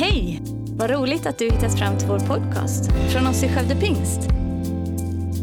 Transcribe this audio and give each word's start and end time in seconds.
Hej! 0.00 0.42
Vad 0.76 0.90
roligt 0.90 1.26
att 1.26 1.38
du 1.38 1.44
hittat 1.44 1.78
fram 1.78 1.98
till 1.98 2.08
vår 2.08 2.18
podcast 2.18 2.90
från 3.12 3.26
oss 3.26 3.42
i 3.42 3.48
Skövde 3.48 3.76
Pingst. 3.76 4.20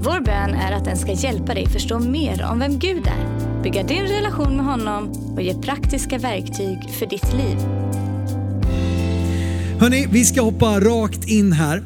Vår 0.04 0.22
bön 0.22 0.54
är 0.54 0.72
att 0.72 0.86
den 0.86 0.98
ska 0.98 1.12
hjälpa 1.12 1.54
dig 1.54 1.68
förstå 1.68 2.00
mer 2.00 2.44
om 2.52 2.60
vem 2.60 2.80
Gud 2.80 3.08
är, 3.08 3.62
bygga 3.64 3.84
din 3.84 4.04
relation 4.04 4.56
med 4.56 4.66
honom 4.66 5.10
och 5.36 5.42
ge 5.42 5.54
praktiska 5.54 6.18
verktyg 6.18 6.78
för 7.00 7.06
ditt 7.06 7.34
liv. 7.34 7.58
Hörni, 9.80 10.08
vi 10.12 10.26
ska 10.26 10.42
hoppa 10.42 10.80
rakt 10.80 11.28
in 11.28 11.52
här. 11.52 11.84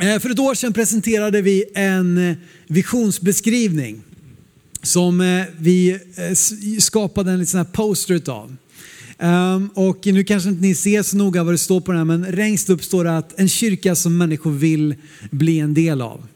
Eh, 0.00 0.18
för 0.18 0.30
ett 0.30 0.38
år 0.38 0.54
sedan 0.54 0.72
presenterade 0.72 1.42
vi 1.42 1.64
en 1.74 2.30
eh, 2.30 2.36
visionsbeskrivning 2.66 4.02
som 4.82 5.20
eh, 5.20 5.44
vi 5.58 5.98
skapade 6.80 7.30
en 7.30 7.38
liten 7.38 7.64
poster 7.64 8.14
utav. 8.14 8.56
Ehm, 9.20 9.70
och 9.74 10.06
nu 10.06 10.24
kanske 10.24 10.48
inte 10.48 10.62
ni 10.62 10.74
ser 10.74 11.02
så 11.02 11.16
noga 11.16 11.44
vad 11.44 11.54
det 11.54 11.58
står 11.58 11.80
på 11.80 11.92
den 11.92 11.98
här, 11.98 12.16
men 12.16 12.22
längst 12.22 12.70
upp 12.70 12.84
står 12.84 13.04
det 13.04 13.18
att 13.18 13.40
en 13.40 13.48
kyrka 13.48 13.94
som 13.94 14.18
människor 14.18 14.50
vill 14.50 14.94
bli 15.30 15.58
en 15.58 15.74
del 15.74 16.02
av. 16.02 16.26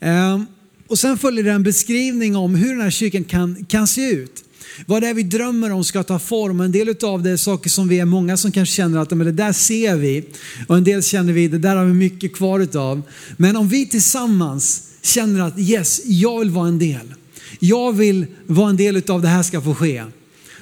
Ehm, 0.00 0.46
och 0.88 0.98
sen 0.98 1.18
följer 1.18 1.44
det 1.44 1.50
en 1.50 1.62
beskrivning 1.62 2.36
om 2.36 2.54
hur 2.54 2.68
den 2.68 2.80
här 2.80 2.90
kyrkan 2.90 3.24
kan, 3.24 3.64
kan 3.64 3.86
se 3.86 4.10
ut. 4.10 4.44
Vad 4.86 5.02
det 5.02 5.08
är 5.08 5.14
vi 5.14 5.22
drömmer 5.22 5.72
om 5.72 5.84
ska 5.84 6.02
ta 6.02 6.18
form. 6.18 6.60
En 6.60 6.72
del 6.72 6.96
av 7.02 7.22
det 7.22 7.30
är 7.30 7.36
saker 7.36 7.70
som 7.70 7.88
vi 7.88 7.98
är 7.98 8.04
många 8.04 8.36
som 8.36 8.52
kanske 8.52 8.74
känner 8.74 8.98
att 8.98 9.10
men 9.10 9.26
det 9.26 9.32
där 9.32 9.52
ser 9.52 9.96
vi. 9.96 10.24
Och 10.68 10.76
en 10.76 10.84
del 10.84 11.02
känner 11.02 11.32
vi 11.32 11.48
det 11.48 11.58
där 11.58 11.76
har 11.76 11.84
vi 11.84 11.94
mycket 11.94 12.34
kvar 12.36 12.60
utav. 12.60 13.02
Men 13.36 13.56
om 13.56 13.68
vi 13.68 13.86
tillsammans 13.86 14.82
känner 15.02 15.40
att 15.40 15.58
yes, 15.58 16.02
jag 16.04 16.38
vill 16.38 16.50
vara 16.50 16.68
en 16.68 16.78
del. 16.78 17.14
Jag 17.58 17.92
vill 17.92 18.26
vara 18.46 18.70
en 18.70 18.76
del 18.76 19.02
av 19.10 19.22
det 19.22 19.28
här 19.28 19.42
ska 19.42 19.60
få 19.60 19.74
ske. 19.74 20.02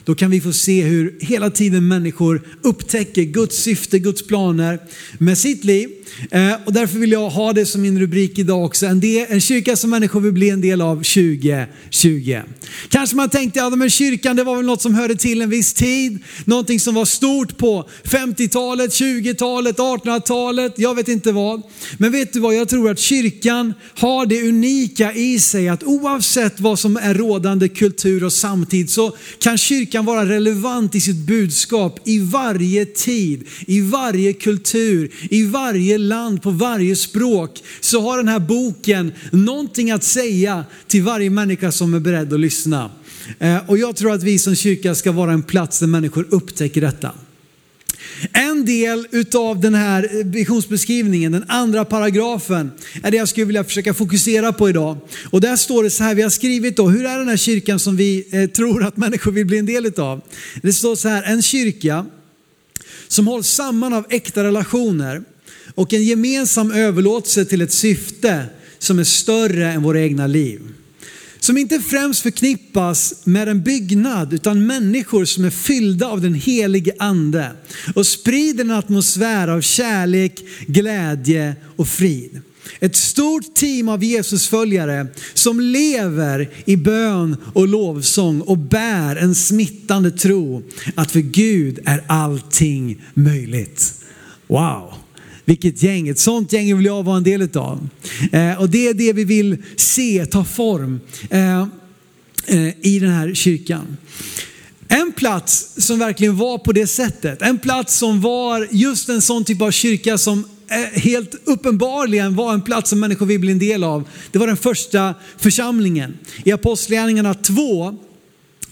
Då 0.04 0.14
kan 0.14 0.30
vi 0.30 0.40
få 0.40 0.52
se 0.52 0.82
hur 0.82 1.16
hela 1.20 1.50
tiden 1.50 1.88
människor 1.88 2.42
upptäcker 2.62 3.22
Guds 3.22 3.56
syfte, 3.56 3.98
Guds 3.98 4.26
planer 4.26 4.78
med 5.18 5.38
sitt 5.38 5.64
liv. 5.64 5.88
Eh, 6.30 6.52
och 6.64 6.72
därför 6.72 6.98
vill 6.98 7.12
jag 7.12 7.30
ha 7.30 7.52
det 7.52 7.66
som 7.66 7.82
min 7.82 8.00
rubrik 8.00 8.38
idag 8.38 8.64
också. 8.64 8.86
En, 8.86 9.00
del, 9.00 9.26
en 9.28 9.40
kyrka 9.40 9.76
som 9.76 9.90
människor 9.90 10.20
vill 10.20 10.32
bli 10.32 10.50
en 10.50 10.60
del 10.60 10.80
av 10.80 10.96
2020. 10.96 12.40
Kanske 12.88 13.16
man 13.16 13.28
tänkte, 13.28 13.58
ja 13.58 13.70
men 13.70 13.90
kyrkan 13.90 14.36
det 14.36 14.44
var 14.44 14.56
väl 14.56 14.66
något 14.66 14.82
som 14.82 14.94
hörde 14.94 15.16
till 15.16 15.42
en 15.42 15.50
viss 15.50 15.74
tid. 15.74 16.18
Någonting 16.44 16.80
som 16.80 16.94
var 16.94 17.04
stort 17.04 17.58
på 17.58 17.88
50-talet, 18.04 18.90
20-talet, 18.90 19.78
1800-talet, 19.78 20.74
jag 20.76 20.94
vet 20.94 21.08
inte 21.08 21.32
vad. 21.32 21.62
Men 21.98 22.12
vet 22.12 22.32
du 22.32 22.40
vad, 22.40 22.54
jag 22.54 22.68
tror 22.68 22.90
att 22.90 22.98
kyrkan 22.98 23.74
har 23.94 24.26
det 24.26 24.48
unika 24.48 25.12
i 25.12 25.38
sig 25.38 25.68
att 25.68 25.82
oavsett 25.82 26.60
vad 26.60 26.78
som 26.78 26.96
är 26.96 27.14
rådande 27.14 27.68
kultur 27.68 28.24
och 28.24 28.32
samtid 28.32 28.90
så 28.90 29.16
kan 29.38 29.58
kyrkan 29.58 29.89
vara 29.98 30.26
relevant 30.26 30.94
i 30.94 31.00
sitt 31.00 31.16
budskap 31.16 32.00
i 32.04 32.18
varje 32.18 32.84
tid, 32.86 33.48
i 33.66 33.80
varje 33.80 34.32
kultur, 34.32 35.10
i 35.30 35.44
varje 35.44 35.98
land, 35.98 36.42
på 36.42 36.50
varje 36.50 36.96
språk. 36.96 37.62
Så 37.80 38.02
har 38.02 38.16
den 38.16 38.28
här 38.28 38.38
boken 38.38 39.12
någonting 39.32 39.90
att 39.90 40.04
säga 40.04 40.64
till 40.86 41.02
varje 41.02 41.30
människa 41.30 41.72
som 41.72 41.94
är 41.94 42.00
beredd 42.00 42.32
att 42.32 42.40
lyssna. 42.40 42.90
Eh, 43.38 43.70
och 43.70 43.78
jag 43.78 43.96
tror 43.96 44.12
att 44.12 44.22
vi 44.22 44.38
som 44.38 44.54
kyrka 44.54 44.94
ska 44.94 45.12
vara 45.12 45.32
en 45.32 45.42
plats 45.42 45.78
där 45.78 45.86
människor 45.86 46.26
upptäcker 46.30 46.80
detta. 46.80 47.12
En 48.32 48.64
del 48.64 49.06
utav 49.10 49.60
den 49.60 49.74
här 49.74 50.18
eh, 50.18 50.26
visionsbeskrivningen, 50.26 51.32
den 51.32 51.44
andra 51.48 51.84
paragrafen, 51.84 52.70
är 53.02 53.10
det 53.10 53.16
jag 53.16 53.28
skulle 53.28 53.46
vilja 53.46 53.64
försöka 53.64 53.94
fokusera 53.94 54.52
på 54.52 54.68
idag. 54.68 54.98
Och 55.30 55.40
där 55.40 55.56
står 55.56 55.82
det 55.82 55.90
så 55.90 56.04
här, 56.04 56.14
vi 56.14 56.22
har 56.22 56.30
skrivit 56.30 56.76
då, 56.76 56.88
hur 56.88 57.04
är 57.04 57.18
den 57.18 57.28
här 57.28 57.36
kyrkan 57.36 57.78
som 57.78 57.96
vi 57.96 58.28
eh, 58.32 58.50
tror 58.50 58.84
att 58.84 58.96
människor 58.96 59.32
vill 59.32 59.46
bli 59.46 59.58
en 59.58 59.66
del 59.66 59.86
utav? 59.86 60.20
Det 60.62 60.72
står 60.72 60.96
så 60.96 61.08
här, 61.08 61.22
en 61.22 61.42
kyrka 61.42 62.06
som 63.08 63.26
hålls 63.26 63.48
samman 63.48 63.92
av 63.92 64.06
äkta 64.10 64.44
relationer 64.44 65.22
och 65.74 65.92
en 65.92 66.04
gemensam 66.04 66.72
överlåtelse 66.72 67.44
till 67.44 67.62
ett 67.62 67.72
syfte 67.72 68.44
som 68.78 68.98
är 68.98 69.04
större 69.04 69.72
än 69.72 69.82
våra 69.82 70.00
egna 70.00 70.26
liv. 70.26 70.60
Som 71.40 71.58
inte 71.58 71.80
främst 71.80 72.20
förknippas 72.22 73.14
med 73.24 73.48
en 73.48 73.62
byggnad 73.62 74.32
utan 74.32 74.66
människor 74.66 75.24
som 75.24 75.44
är 75.44 75.50
fyllda 75.50 76.06
av 76.06 76.20
den 76.20 76.34
helige 76.34 76.92
ande 76.98 77.52
och 77.94 78.06
sprider 78.06 78.64
en 78.64 78.70
atmosfär 78.70 79.48
av 79.48 79.60
kärlek, 79.60 80.44
glädje 80.66 81.56
och 81.76 81.88
frid. 81.88 82.40
Ett 82.80 82.96
stort 82.96 83.54
team 83.54 83.88
av 83.88 84.04
Jesusföljare 84.04 85.06
som 85.34 85.60
lever 85.60 86.50
i 86.64 86.76
bön 86.76 87.36
och 87.54 87.68
lovsång 87.68 88.40
och 88.40 88.58
bär 88.58 89.16
en 89.16 89.34
smittande 89.34 90.10
tro 90.10 90.62
att 90.94 91.10
för 91.10 91.20
Gud 91.20 91.78
är 91.84 92.04
allting 92.06 93.02
möjligt. 93.14 93.94
Wow! 94.46 94.99
Vilket 95.50 95.82
gäng, 95.82 96.08
ett 96.08 96.18
sånt 96.18 96.52
gäng 96.52 96.76
vill 96.76 96.86
jag 96.86 97.02
vara 97.02 97.16
en 97.16 97.22
del 97.22 97.42
utav. 97.42 97.88
Eh, 98.32 98.60
och 98.60 98.70
det 98.70 98.88
är 98.88 98.94
det 98.94 99.12
vi 99.12 99.24
vill 99.24 99.56
se 99.76 100.26
ta 100.26 100.44
form 100.44 101.00
eh, 101.30 101.60
eh, 102.46 102.68
i 102.82 102.98
den 102.98 103.10
här 103.10 103.34
kyrkan. 103.34 103.96
En 104.88 105.12
plats 105.12 105.74
som 105.76 105.98
verkligen 105.98 106.36
var 106.36 106.58
på 106.58 106.72
det 106.72 106.86
sättet, 106.86 107.42
en 107.42 107.58
plats 107.58 107.98
som 107.98 108.20
var 108.20 108.68
just 108.70 109.08
en 109.08 109.22
sån 109.22 109.44
typ 109.44 109.62
av 109.62 109.70
kyrka 109.70 110.18
som 110.18 110.44
eh, 110.68 111.00
helt 111.00 111.34
uppenbarligen 111.44 112.36
var 112.36 112.52
en 112.54 112.62
plats 112.62 112.90
som 112.90 113.00
människor 113.00 113.26
vill 113.26 113.40
bli 113.40 113.52
en 113.52 113.58
del 113.58 113.84
av. 113.84 114.04
Det 114.32 114.38
var 114.38 114.46
den 114.46 114.56
första 114.56 115.14
församlingen. 115.38 116.18
I 116.44 116.52
Apostlagärningarna 116.52 117.34
2 117.34 117.98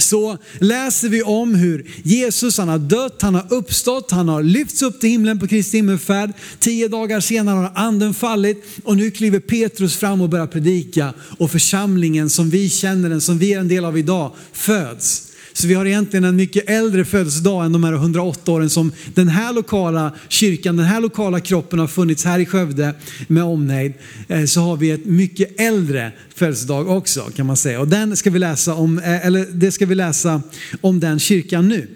så 0.02 0.38
läser 0.58 1.08
vi 1.08 1.22
om 1.22 1.54
hur 1.54 1.86
Jesus 2.02 2.58
han 2.58 2.68
har 2.68 2.78
dött, 2.78 3.22
han 3.22 3.34
har 3.34 3.52
uppstått, 3.52 4.10
han 4.10 4.28
har 4.28 4.42
lyfts 4.42 4.82
upp 4.82 5.00
till 5.00 5.10
himlen 5.10 5.38
på 5.38 5.48
Kristi 5.48 5.76
himmelfärd. 5.76 6.32
Tio 6.58 6.88
dagar 6.88 7.20
senare 7.20 7.56
har 7.56 7.72
anden 7.74 8.14
fallit 8.14 8.64
och 8.84 8.96
nu 8.96 9.10
kliver 9.10 9.40
Petrus 9.40 9.96
fram 9.96 10.20
och 10.20 10.28
börjar 10.28 10.46
predika 10.46 11.14
och 11.38 11.50
församlingen 11.50 12.30
som 12.30 12.50
vi 12.50 12.70
känner 12.70 13.08
den, 13.08 13.20
som 13.20 13.38
vi 13.38 13.52
är 13.52 13.60
en 13.60 13.68
del 13.68 13.84
av 13.84 13.98
idag, 13.98 14.32
föds. 14.52 15.27
Så 15.58 15.66
vi 15.66 15.74
har 15.74 15.86
egentligen 15.86 16.24
en 16.24 16.36
mycket 16.36 16.70
äldre 16.70 17.04
födelsedag 17.04 17.64
än 17.64 17.72
de 17.72 17.84
här 17.84 17.92
108 17.92 18.52
åren 18.52 18.70
som 18.70 18.92
den 19.14 19.28
här 19.28 19.52
lokala 19.52 20.14
kyrkan, 20.28 20.76
den 20.76 20.86
här 20.86 21.00
lokala 21.00 21.40
kroppen 21.40 21.78
har 21.78 21.86
funnits 21.86 22.24
här 22.24 22.38
i 22.38 22.46
Skövde 22.46 22.94
med 23.26 23.44
omnejd. 23.44 23.92
Eh, 24.28 24.44
så 24.44 24.60
har 24.60 24.76
vi 24.76 24.90
ett 24.90 25.04
mycket 25.04 25.60
äldre 25.60 26.12
födelsedag 26.34 26.88
också 26.88 27.20
kan 27.36 27.46
man 27.46 27.56
säga. 27.56 27.80
Och 27.80 27.88
den 27.88 28.16
ska 28.16 28.30
vi 28.30 28.38
läsa 28.38 28.74
om, 28.74 28.98
eh, 28.98 29.26
eller 29.26 29.46
det 29.52 29.72
ska 29.72 29.86
vi 29.86 29.94
läsa 29.94 30.42
om 30.80 31.00
den 31.00 31.18
kyrkan 31.18 31.68
nu. 31.68 31.88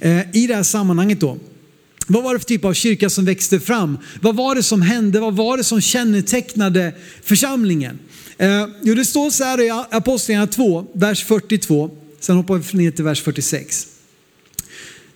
Eh, 0.00 0.36
I 0.36 0.46
det 0.46 0.54
här 0.54 0.62
sammanhanget 0.62 1.20
då. 1.20 1.38
Vad 2.06 2.22
var 2.22 2.34
det 2.34 2.40
för 2.40 2.46
typ 2.46 2.64
av 2.64 2.72
kyrka 2.74 3.10
som 3.10 3.24
växte 3.24 3.60
fram? 3.60 3.98
Vad 4.20 4.36
var 4.36 4.54
det 4.54 4.62
som 4.62 4.82
hände? 4.82 5.20
Vad 5.20 5.36
var 5.36 5.56
det 5.56 5.64
som 5.64 5.80
kännetecknade 5.80 6.92
församlingen? 7.22 7.98
Eh, 8.38 8.66
jo, 8.82 8.94
det 8.94 9.04
står 9.04 9.30
så 9.30 9.44
här 9.44 9.60
i 9.60 9.70
Apostlagärningarna 9.70 10.52
2, 10.52 10.86
vers 10.92 11.24
42. 11.24 11.90
Sen 12.20 12.36
hoppar 12.36 12.58
vi 12.58 12.78
ner 12.78 12.90
till 12.90 13.04
vers 13.04 13.22
46. 13.22 13.86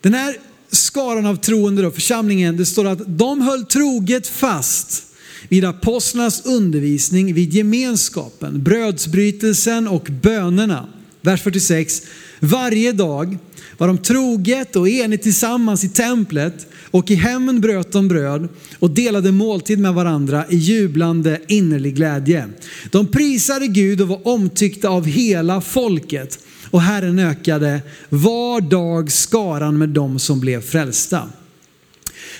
Den 0.01 0.15
här 0.15 0.37
skaran 0.71 1.27
av 1.27 1.37
troende 1.37 1.83
då, 1.83 1.91
församlingen, 1.91 2.57
det 2.57 2.67
står 2.67 2.87
att 2.87 3.19
de 3.19 3.41
höll 3.41 3.65
troget 3.65 4.27
fast 4.29 5.03
vid 5.49 5.65
apostlarnas 5.65 6.47
undervisning, 6.47 7.35
vid 7.35 7.55
gemenskapen, 7.55 8.63
brödsbrytelsen 8.63 9.89
och 9.89 10.09
bönerna. 10.23 10.89
Vers 11.21 11.43
46. 11.43 12.03
Varje 12.41 12.93
dag 12.93 13.39
var 13.79 13.87
de 13.87 13.99
troget 13.99 14.77
och 14.77 14.89
enigt 14.89 15.23
tillsammans 15.23 15.85
i 15.85 15.89
templet 15.89 16.67
och 16.91 17.11
i 17.11 17.15
hemmen 17.15 17.61
bröt 17.61 17.93
de 17.93 18.09
bröd 18.09 18.49
och 18.79 18.91
delade 18.91 19.33
måltid 19.33 19.79
med 19.79 19.95
varandra 19.95 20.45
i 20.49 20.57
jublande 20.57 21.41
innerlig 21.49 21.95
glädje. 21.95 22.49
De 22.91 23.07
prisade 23.07 23.67
Gud 23.67 24.01
och 24.01 24.09
var 24.09 24.29
omtyckta 24.29 24.89
av 24.89 25.07
hela 25.07 25.61
folket. 25.61 26.39
Och 26.71 26.83
Herren 26.83 27.19
ökade 27.19 27.83
var 28.09 28.61
dag 28.61 29.13
skaran 29.13 29.79
med 29.79 29.89
dem 29.89 30.19
som 30.19 30.41
blev 30.41 30.63
frälsta. 30.63 31.29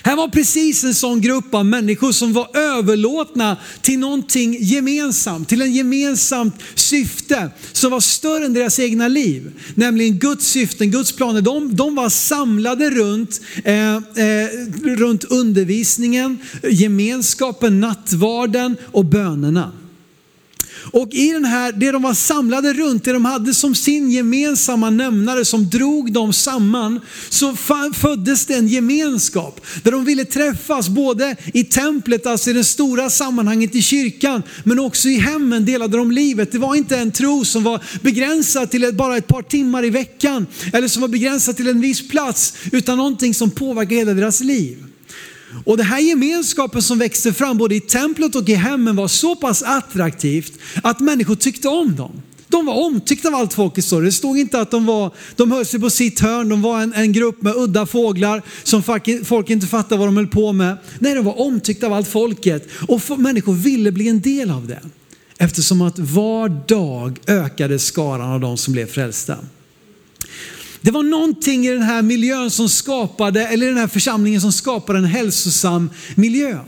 Här 0.03 0.15
var 0.15 0.27
precis 0.27 0.83
en 0.83 0.93
sån 0.93 1.21
grupp 1.21 1.53
av 1.53 1.65
människor 1.65 2.11
som 2.11 2.33
var 2.33 2.57
överlåtna 2.57 3.57
till 3.81 3.99
någonting 3.99 4.57
gemensamt, 4.59 5.49
till 5.49 5.61
en 5.61 5.73
gemensamt 5.73 6.55
syfte 6.75 7.49
som 7.71 7.91
var 7.91 7.99
större 7.99 8.45
än 8.45 8.53
deras 8.53 8.79
egna 8.79 9.07
liv. 9.07 9.51
Nämligen 9.75 10.19
Guds 10.19 10.45
syften, 10.45 10.91
Guds 10.91 11.11
planer. 11.11 11.41
De, 11.41 11.75
de 11.75 11.95
var 11.95 12.09
samlade 12.09 12.89
runt, 12.89 13.41
eh, 13.63 13.95
eh, 13.95 14.47
runt 14.83 15.23
undervisningen, 15.23 16.37
gemenskapen, 16.63 17.79
nattvarden 17.79 18.75
och 18.91 19.05
bönerna. 19.05 19.71
Och 20.83 21.13
i 21.13 21.31
den 21.31 21.45
här, 21.45 21.71
det 21.71 21.91
de 21.91 22.01
var 22.01 22.13
samlade 22.13 22.73
runt, 22.73 23.03
det 23.03 23.13
de 23.13 23.25
hade 23.25 23.53
som 23.53 23.75
sin 23.75 24.11
gemensamma 24.11 24.89
nämnare 24.89 25.45
som 25.45 25.69
drog 25.69 26.13
dem 26.13 26.33
samman, 26.33 26.99
så 27.29 27.55
föddes 27.93 28.45
det 28.45 28.53
en 28.53 28.67
gemenskap. 28.67 29.61
Där 29.83 29.91
de 29.91 30.05
ville 30.05 30.25
träffas 30.25 30.89
både 30.89 31.35
i 31.53 31.63
templet, 31.63 32.25
alltså 32.25 32.49
i 32.49 32.53
det 32.53 32.63
stora 32.63 33.09
sammanhanget 33.09 33.75
i 33.75 33.81
kyrkan, 33.81 34.43
men 34.63 34.79
också 34.79 35.09
i 35.09 35.17
hemmen 35.17 35.65
delade 35.65 35.97
de 35.97 36.11
livet. 36.11 36.51
Det 36.51 36.57
var 36.57 36.75
inte 36.75 36.97
en 36.97 37.11
tro 37.11 37.45
som 37.45 37.63
var 37.63 37.83
begränsad 38.01 38.71
till 38.71 38.93
bara 38.93 39.17
ett 39.17 39.27
par 39.27 39.41
timmar 39.41 39.85
i 39.85 39.89
veckan, 39.89 40.47
eller 40.73 40.87
som 40.87 41.01
var 41.01 41.09
begränsad 41.09 41.57
till 41.57 41.67
en 41.67 41.81
viss 41.81 42.07
plats, 42.07 42.53
utan 42.71 42.97
någonting 42.97 43.33
som 43.33 43.51
påverkade 43.51 43.95
hela 43.95 44.13
deras 44.13 44.41
liv. 44.41 44.90
Och 45.65 45.77
det 45.77 45.83
här 45.83 45.99
gemenskapen 45.99 46.81
som 46.81 46.99
växte 46.99 47.33
fram 47.33 47.57
både 47.57 47.75
i 47.75 47.79
templet 47.79 48.35
och 48.35 48.49
i 48.49 48.53
hemmen 48.53 48.95
var 48.95 49.07
så 49.07 49.35
pass 49.35 49.63
attraktivt 49.63 50.53
att 50.83 50.99
människor 50.99 51.35
tyckte 51.35 51.67
om 51.67 51.95
dem. 51.95 52.21
De 52.47 52.65
var 52.65 52.73
omtyckta 52.73 53.27
av 53.27 53.35
allt 53.35 53.53
folk 53.53 53.77
i 53.77 53.81
storyn. 53.81 54.05
Det 54.05 54.11
stod 54.11 54.37
inte 54.37 54.61
att 54.61 54.71
de 54.71 54.85
var, 54.85 55.11
de 55.35 55.51
höll 55.51 55.65
sig 55.65 55.79
på 55.79 55.89
sitt 55.89 56.19
hörn, 56.19 56.49
de 56.49 56.61
var 56.61 56.81
en, 56.81 56.93
en 56.93 57.13
grupp 57.13 57.41
med 57.41 57.55
udda 57.55 57.85
fåglar 57.85 58.41
som 58.63 58.83
folk, 58.83 59.25
folk 59.25 59.49
inte 59.49 59.67
fattade 59.67 59.99
vad 59.99 60.07
de 60.07 60.17
höll 60.17 60.27
på 60.27 60.53
med. 60.53 60.77
Nej, 60.99 61.15
de 61.15 61.25
var 61.25 61.39
omtyckta 61.39 61.85
av 61.87 61.93
allt 61.93 62.07
folket 62.07 62.67
och 62.87 63.19
människor 63.19 63.53
ville 63.53 63.91
bli 63.91 64.07
en 64.07 64.21
del 64.21 64.51
av 64.51 64.67
det. 64.67 64.81
Eftersom 65.37 65.81
att 65.81 65.99
var 65.99 66.49
dag 66.67 67.19
ökade 67.27 67.79
skaran 67.79 68.31
av 68.31 68.39
de 68.39 68.57
som 68.57 68.73
blev 68.73 68.87
frälsta. 68.87 69.37
Det 70.81 70.91
var 70.91 71.03
någonting 71.03 71.67
i 71.67 71.71
den 71.71 71.81
här 71.81 72.01
miljön 72.01 72.51
som 72.51 72.69
skapade, 72.69 73.47
eller 73.47 73.67
den 73.67 73.77
här 73.77 73.87
församlingen 73.87 74.41
som 74.41 74.51
skapade 74.51 74.99
en 74.99 75.05
hälsosam 75.05 75.89
miljö. 76.15 76.59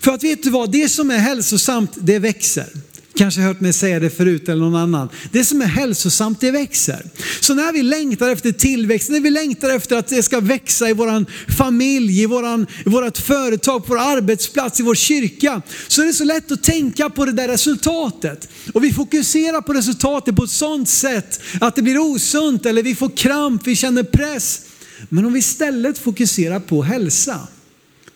För 0.00 0.12
att 0.12 0.24
vet 0.24 0.42
du 0.42 0.50
vad, 0.50 0.72
det 0.72 0.88
som 0.88 1.10
är 1.10 1.18
hälsosamt 1.18 1.90
det 1.96 2.18
växer. 2.18 2.66
Kanske 3.14 3.40
hört 3.40 3.60
mig 3.60 3.72
säga 3.72 4.00
det 4.00 4.10
förut 4.10 4.48
eller 4.48 4.60
någon 4.60 4.74
annan. 4.74 5.08
Det 5.32 5.44
som 5.44 5.62
är 5.62 5.66
hälsosamt 5.66 6.40
det 6.40 6.50
växer. 6.50 7.06
Så 7.40 7.54
när 7.54 7.72
vi 7.72 7.82
längtar 7.82 8.28
efter 8.30 8.52
tillväxt, 8.52 9.10
när 9.10 9.20
vi 9.20 9.30
längtar 9.30 9.70
efter 9.70 9.96
att 9.96 10.08
det 10.08 10.22
ska 10.22 10.40
växa 10.40 10.88
i 10.88 10.92
våran 10.92 11.26
familj, 11.58 12.22
i, 12.22 12.26
våran, 12.26 12.66
i 12.86 12.88
vårat 12.88 13.18
företag, 13.18 13.86
på 13.86 13.88
vår 13.88 14.00
arbetsplats, 14.00 14.80
i 14.80 14.82
vår 14.82 14.94
kyrka. 14.94 15.62
Så 15.88 16.02
är 16.02 16.06
det 16.06 16.12
så 16.12 16.24
lätt 16.24 16.52
att 16.52 16.62
tänka 16.62 17.10
på 17.10 17.24
det 17.24 17.32
där 17.32 17.48
resultatet. 17.48 18.48
Och 18.72 18.84
vi 18.84 18.92
fokuserar 18.92 19.60
på 19.60 19.72
resultatet 19.72 20.36
på 20.36 20.44
ett 20.44 20.50
sånt 20.50 20.88
sätt 20.88 21.40
att 21.60 21.76
det 21.76 21.82
blir 21.82 21.98
osunt 21.98 22.66
eller 22.66 22.82
vi 22.82 22.94
får 22.94 23.16
kramp, 23.16 23.66
vi 23.66 23.76
känner 23.76 24.02
press. 24.02 24.60
Men 25.08 25.24
om 25.24 25.32
vi 25.32 25.38
istället 25.38 25.98
fokuserar 25.98 26.60
på 26.60 26.82
hälsa, 26.82 27.38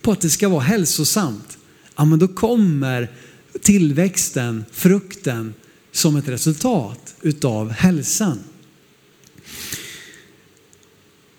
på 0.03 0.13
att 0.13 0.21
det 0.21 0.31
ska 0.31 0.49
vara 0.49 0.63
hälsosamt, 0.63 1.59
ja 1.97 2.05
men 2.05 2.19
då 2.19 2.29
kommer 2.29 3.11
tillväxten, 3.63 4.65
frukten 4.73 5.55
som 5.93 6.17
ett 6.17 6.29
resultat 6.29 7.15
utav 7.23 7.71
hälsan. 7.71 8.39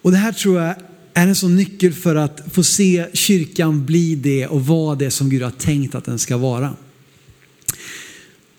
Och 0.02 0.12
det 0.12 0.18
här 0.18 0.32
tror 0.32 0.62
jag 0.62 0.76
är 1.14 1.28
en 1.28 1.36
sån 1.36 1.56
nyckel 1.56 1.94
för 1.94 2.16
att 2.16 2.54
få 2.54 2.64
se 2.64 3.08
kyrkan 3.14 3.86
bli 3.86 4.16
det 4.16 4.48
och 4.48 4.66
vara 4.66 4.96
det 4.96 5.12
som 5.12 5.30
Gud 5.30 5.42
har 5.42 5.52
tänkt 5.52 5.96
att 5.96 6.06
den 6.06 6.20
ska 6.20 6.38
vara. 6.38 6.74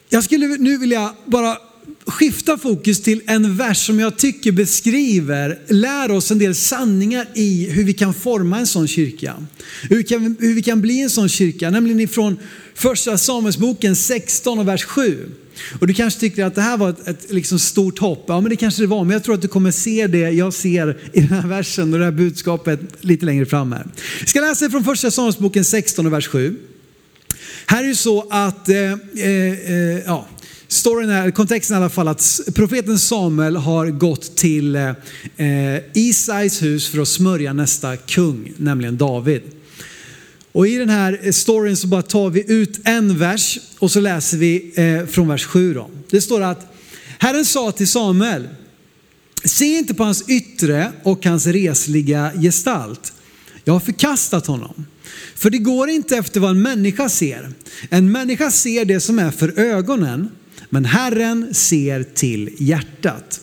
Jag 0.08 0.25
skulle 0.25 0.46
nu 0.46 0.78
vilja 0.78 1.14
bara 1.26 1.58
skifta 2.06 2.58
fokus 2.58 3.02
till 3.02 3.20
en 3.26 3.56
vers 3.56 3.87
som 3.87 4.00
jag 4.00 4.19
tycker 4.19 4.52
beskriver, 4.52 5.58
lär 5.69 6.11
oss 6.11 6.31
en 6.31 6.38
del 6.38 6.55
sanningar 6.55 7.26
i 7.35 7.70
hur 7.70 7.85
vi 7.85 7.93
kan 7.93 8.14
forma 8.14 8.58
en 8.58 8.67
sån 8.67 8.88
kyrka. 8.88 9.35
Hur 9.82 9.96
vi 9.96 10.05
kan, 10.05 10.37
hur 10.40 10.55
vi 10.55 10.62
kan 10.62 10.81
bli 10.81 11.00
en 11.00 11.11
sån 11.11 11.29
kyrka, 11.29 11.70
nämligen 11.70 12.00
ifrån 12.00 12.37
första 12.75 13.19
Samuelsboken 13.19 13.96
16 13.96 14.58
och 14.58 14.69
vers 14.69 14.85
7. 14.85 15.31
Och 15.81 15.87
du 15.87 15.94
kanske 15.94 16.20
tycker 16.20 16.44
att 16.44 16.55
det 16.55 16.62
här 16.62 16.76
var 16.76 16.90
ett, 16.90 17.08
ett 17.08 17.32
liksom 17.32 17.58
stort 17.58 17.99
hopp. 17.99 18.25
Ja, 18.29 18.40
men 18.40 18.50
det 18.50 18.56
kanske 18.56 18.82
det 18.82 18.87
var. 18.87 19.05
Men 19.05 19.12
jag 19.12 19.25
tror 19.25 19.35
att 19.35 19.43
du 19.43 19.49
kommer 19.49 19.70
se 19.70 20.06
det 20.06 20.19
jag 20.19 20.55
ser 20.55 20.99
i 21.12 21.20
den 21.20 21.29
här 21.29 21.49
versen 21.49 21.93
och 21.93 21.99
det 21.99 22.05
här 22.05 22.12
budskapet 22.12 22.81
lite 23.00 23.26
längre 23.26 23.46
fram 23.46 23.73
här. 23.73 23.87
Jag 24.20 24.29
ska 24.29 24.40
läsa 24.40 24.70
från 24.70 24.85
första 24.85 25.11
Samuelsboken 25.11 25.64
16 25.64 26.06
och 26.06 26.12
vers 26.12 26.26
7. 26.26 26.56
Här 27.67 27.85
är 27.85 27.88
det 27.88 27.94
så 27.94 28.26
att, 28.31 28.69
eh, 28.69 28.76
eh, 28.76 28.93
eh 29.17 29.99
ja, 30.06 30.29
storyn 30.69 31.11
är, 31.11 31.31
kontexten 31.31 31.76
är 31.76 31.81
i 31.81 31.82
alla 31.82 31.91
fall 31.91 32.09
att 32.09 32.41
profeten 32.55 32.99
Samuel 32.99 33.56
har 33.56 33.87
gått 33.87 34.37
till 34.37 34.76
eh, 34.76 34.93
Isais 35.94 36.62
hus 36.62 36.88
för 36.88 36.99
att 36.99 37.09
smörja 37.09 37.53
nästa 37.53 37.97
kung, 37.97 38.53
nämligen 38.56 38.97
David. 38.97 39.43
Och 40.53 40.69
i 40.69 40.76
den 40.76 40.88
här 40.88 41.20
eh, 41.23 41.32
storyn 41.32 41.76
så 41.76 41.87
bara 41.87 42.03
tar 42.03 42.31
vi 42.31 42.53
ut 42.53 42.81
en 42.85 43.19
vers 43.19 43.59
och 43.79 43.91
så 43.91 44.00
läser 44.00 44.38
vi 44.38 44.73
eh, 44.76 45.06
från 45.06 45.29
vers 45.29 45.44
7 45.44 45.75
då. 45.75 45.91
Det 46.11 46.20
står 46.20 46.41
att 46.41 46.75
Herren 47.19 47.44
sa 47.44 47.73
till 47.73 47.88
Samuel, 47.88 48.49
se 49.44 49.64
inte 49.64 49.94
på 49.94 50.05
hans 50.05 50.29
yttre 50.29 50.93
och 51.03 51.26
hans 51.26 51.47
resliga 51.47 52.32
gestalt. 52.35 53.12
Jag 53.64 53.73
har 53.73 53.81
förkastat 53.81 54.47
honom. 54.47 54.87
För 55.35 55.50
det 55.50 55.59
går 55.59 55.88
inte 55.88 56.17
efter 56.17 56.41
vad 56.41 56.50
en 56.50 56.62
människa 56.62 57.09
ser. 57.09 57.53
En 57.91 58.12
människa 58.12 58.50
ser 58.50 58.85
det 58.85 59.00
som 59.00 59.19
är 59.19 59.31
för 59.31 59.59
ögonen, 59.59 60.31
men 60.70 60.85
Herren 60.85 61.55
ser 61.55 62.03
till 62.03 62.50
hjärtat. 62.59 63.41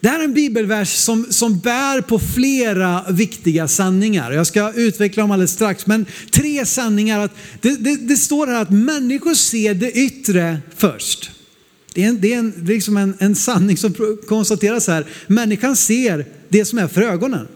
Det 0.00 0.08
här 0.08 0.20
är 0.20 0.24
en 0.24 0.34
bibelvers 0.34 0.88
som, 0.88 1.26
som 1.30 1.58
bär 1.58 2.00
på 2.00 2.18
flera 2.18 3.04
viktiga 3.10 3.68
sanningar. 3.68 4.32
Jag 4.32 4.46
ska 4.46 4.72
utveckla 4.72 5.22
dem 5.22 5.30
alldeles 5.30 5.52
strax, 5.52 5.86
men 5.86 6.06
tre 6.30 6.66
sanningar. 6.66 7.20
Att 7.20 7.36
det, 7.60 7.76
det, 7.76 7.96
det 7.96 8.16
står 8.16 8.46
här 8.46 8.62
att 8.62 8.70
människor 8.70 9.34
ser 9.34 9.74
det 9.74 9.92
yttre 9.92 10.58
först. 10.76 11.30
Det 11.94 12.04
är, 12.04 12.08
en, 12.08 12.20
det 12.20 12.34
är, 12.34 12.38
en, 12.38 12.64
liksom 12.66 12.96
en, 12.96 13.14
en 13.18 13.34
sanning 13.34 13.76
som 13.76 13.94
konstateras 14.28 14.86
här. 14.86 15.06
Människan 15.26 15.76
ser 15.76 16.26
det 16.48 16.64
som 16.64 16.78
är 16.78 16.88
för 16.88 17.02
ögonen. 17.02 17.48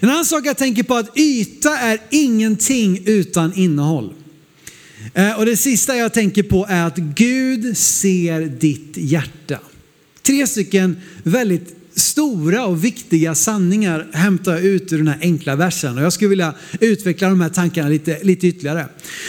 En 0.00 0.10
annan 0.10 0.24
sak 0.24 0.46
jag 0.46 0.56
tänker 0.56 0.82
på 0.82 0.94
är 0.94 1.00
att 1.00 1.18
yta 1.18 1.78
är 1.78 2.00
ingenting 2.10 3.02
utan 3.06 3.54
innehåll. 3.54 4.14
Eh, 5.14 5.38
och 5.38 5.46
det 5.46 5.56
sista 5.56 5.96
jag 5.96 6.12
tänker 6.12 6.42
på 6.42 6.66
är 6.68 6.86
att 6.86 6.96
Gud 6.96 7.76
ser 7.76 8.40
ditt 8.40 8.96
hjärta. 8.96 9.58
Tre 10.22 10.46
stycken 10.46 10.96
väldigt 11.22 11.76
stora 11.94 12.66
och 12.66 12.84
viktiga 12.84 13.34
sanningar 13.34 14.06
hämtar 14.12 14.52
jag 14.52 14.64
ut 14.64 14.92
ur 14.92 14.98
den 14.98 15.08
här 15.08 15.18
enkla 15.20 15.56
versen. 15.56 15.98
Och 15.98 16.04
jag 16.04 16.12
skulle 16.12 16.28
vilja 16.28 16.54
utveckla 16.80 17.28
de 17.28 17.40
här 17.40 17.48
tankarna 17.48 17.88
lite, 17.88 18.18
lite 18.22 18.46
ytterligare. 18.46 18.88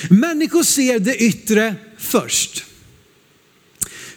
Människor 0.10 0.64
ser 0.64 1.00
det 1.00 1.16
yttre 1.24 1.76
först. 1.98 2.66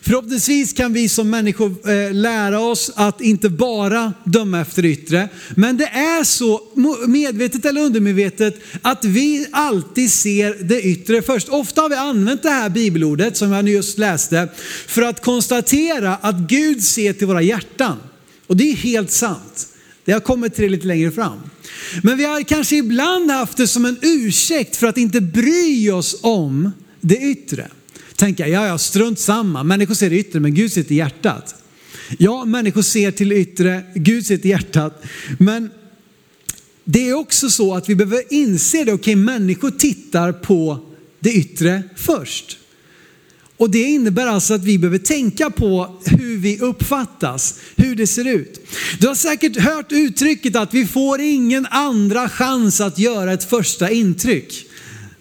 Förhoppningsvis 0.09 0.73
kan 0.73 0.93
vi 0.93 1.09
som 1.09 1.31
människor 1.31 1.91
eh, 1.91 2.13
lära 2.13 2.61
oss 2.61 2.91
att 2.95 3.21
inte 3.21 3.49
bara 3.49 4.13
döma 4.25 4.61
efter 4.61 4.83
det 4.83 4.89
yttre. 4.89 5.29
Men 5.57 5.77
det 5.77 5.85
är 5.87 6.25
så, 6.25 6.61
medvetet 7.07 7.65
eller 7.65 7.81
undermedvetet, 7.81 8.55
att 8.83 9.05
vi 9.05 9.47
alltid 9.51 10.13
ser 10.13 10.57
det 10.61 10.83
yttre 10.83 11.23
först. 11.23 11.49
Ofta 11.49 11.83
har 11.83 11.89
vi 11.89 11.97
använt 11.97 12.43
det 12.43 12.51
här 12.51 12.69
bibelordet 12.69 13.37
som 13.37 13.53
jag 13.53 13.69
just 13.69 13.99
läste 13.99 14.49
för 14.87 15.03
att 15.03 15.23
konstatera 15.25 16.17
att 16.17 16.37
Gud 16.37 16.83
ser 16.83 17.13
till 17.13 17.27
våra 17.27 17.43
hjärtan. 17.43 17.97
Och 18.47 18.57
det 18.57 18.71
är 18.71 18.77
helt 18.77 19.11
sant. 19.11 19.69
Det 20.05 20.13
har 20.13 20.21
kommit 20.21 20.55
till 20.55 20.65
det 20.65 20.71
lite 20.71 20.87
längre 20.87 21.11
fram. 21.11 21.39
Men 22.03 22.17
vi 22.17 22.25
har 22.25 22.43
kanske 22.43 22.77
ibland 22.77 23.31
haft 23.31 23.57
det 23.57 23.69
som 23.69 23.85
en 23.85 23.97
ursäkt 24.03 24.77
för 24.77 24.87
att 24.87 24.99
inte 24.99 25.21
bry 25.21 25.91
oss 25.91 26.17
om 26.23 26.71
det 27.01 27.17
yttre 27.17 27.69
tänka, 28.19 28.49
ja 28.49 28.67
ja 28.67 28.79
strunt 28.79 29.19
samma, 29.19 29.63
människor 29.63 29.95
ser 29.95 30.11
det 30.11 30.17
yttre 30.17 30.41
men 30.41 30.55
Gud 30.55 30.73
ser 30.73 30.83
till 30.83 30.97
hjärtat. 30.97 31.55
Ja, 32.19 32.45
människor 32.45 32.83
ser 32.83 33.11
till 33.11 33.33
yttre, 33.33 33.83
Gud 33.95 34.27
ser 34.27 34.37
till 34.37 34.51
hjärtat. 34.51 35.05
Men 35.39 35.71
det 36.85 37.09
är 37.09 37.15
också 37.15 37.51
så 37.51 37.75
att 37.75 37.89
vi 37.89 37.95
behöver 37.95 38.23
inse 38.31 38.77
det, 38.77 38.83
okej 38.83 38.95
okay, 38.95 39.17
människor 39.17 39.71
tittar 39.71 40.33
på 40.33 40.79
det 41.21 41.33
yttre 41.33 41.83
först. 41.97 42.59
Och 43.57 43.71
det 43.71 43.83
innebär 43.83 44.27
alltså 44.27 44.55
att 44.55 44.65
vi 44.65 44.79
behöver 44.79 44.99
tänka 44.99 45.51
på 45.51 46.01
hur 46.05 46.37
vi 46.39 46.59
uppfattas, 46.59 47.55
hur 47.77 47.97
det 47.97 48.07
ser 48.07 48.25
ut. 48.25 48.61
Du 49.01 49.09
har 49.09 49.15
säkert 49.15 49.57
hört 49.57 49.93
uttrycket 49.93 50.57
att 50.57 50.75
vi 50.75 50.87
får 50.87 51.21
ingen 51.21 51.67
andra 51.67 52.29
chans 52.29 52.81
att 52.81 52.99
göra 52.99 53.33
ett 53.33 53.51
första 53.51 53.91
intryck. 53.91 54.68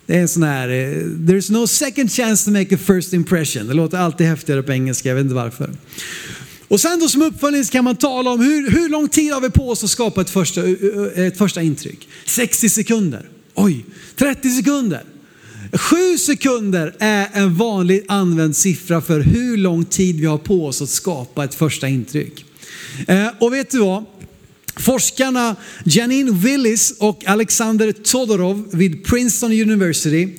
Det 0.07 0.15
är 0.15 0.21
en 0.21 0.27
sån 0.27 0.43
här, 0.43 0.69
eh, 0.69 1.03
there's 1.03 1.51
no 1.51 1.67
second 1.67 2.11
chance 2.11 2.45
to 2.45 2.51
make 2.51 2.75
a 2.75 2.77
first 2.85 3.13
impression. 3.13 3.67
Det 3.67 3.73
låter 3.73 3.97
alltid 3.97 4.27
häftigare 4.27 4.63
på 4.63 4.71
engelska, 4.71 5.09
jag 5.09 5.15
vet 5.15 5.23
inte 5.23 5.35
varför. 5.35 5.69
Och 6.67 6.79
sen 6.79 6.99
då 6.99 7.09
som 7.09 7.21
uppföljning 7.21 7.63
kan 7.63 7.83
man 7.83 7.95
tala 7.95 8.31
om 8.31 8.39
hur, 8.39 8.71
hur 8.71 8.89
lång 8.89 9.09
tid 9.09 9.33
har 9.33 9.41
vi 9.41 9.49
på 9.49 9.69
oss 9.69 9.83
att 9.83 9.89
skapa 9.89 10.21
ett 10.21 10.29
första, 10.29 10.63
eh, 10.63 10.73
eh, 11.15 11.25
ett 11.25 11.37
första 11.37 11.61
intryck? 11.61 12.07
60 12.25 12.69
sekunder, 12.69 13.29
oj, 13.53 13.85
30 14.15 14.49
sekunder. 14.49 15.03
7 15.73 16.17
sekunder 16.17 16.95
är 16.99 17.27
en 17.33 17.55
vanlig 17.55 18.05
använd 18.07 18.55
siffra 18.55 19.01
för 19.01 19.19
hur 19.19 19.57
lång 19.57 19.85
tid 19.85 20.19
vi 20.19 20.25
har 20.25 20.37
på 20.37 20.65
oss 20.65 20.81
att 20.81 20.89
skapa 20.89 21.43
ett 21.43 21.55
första 21.55 21.87
intryck. 21.87 22.45
Och 23.39 23.53
vet 23.53 23.71
du 23.71 23.79
vad? 23.79 24.05
Forskarna 24.79 25.55
Janine 25.86 26.31
Willis 26.31 26.93
och 27.00 27.25
Alexander 27.25 27.91
Todorov 27.91 28.69
vid 28.72 29.05
Princeton 29.05 29.51
University, 29.51 30.29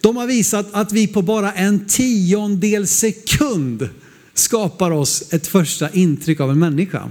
de 0.00 0.16
har 0.16 0.26
visat 0.26 0.66
att 0.72 0.92
vi 0.92 1.06
på 1.06 1.22
bara 1.22 1.52
en 1.52 1.86
tiondel 1.86 2.86
sekund 2.86 3.88
skapar 4.34 4.90
oss 4.90 5.24
ett 5.30 5.46
första 5.46 5.90
intryck 5.90 6.40
av 6.40 6.50
en 6.50 6.58
människa. 6.58 7.10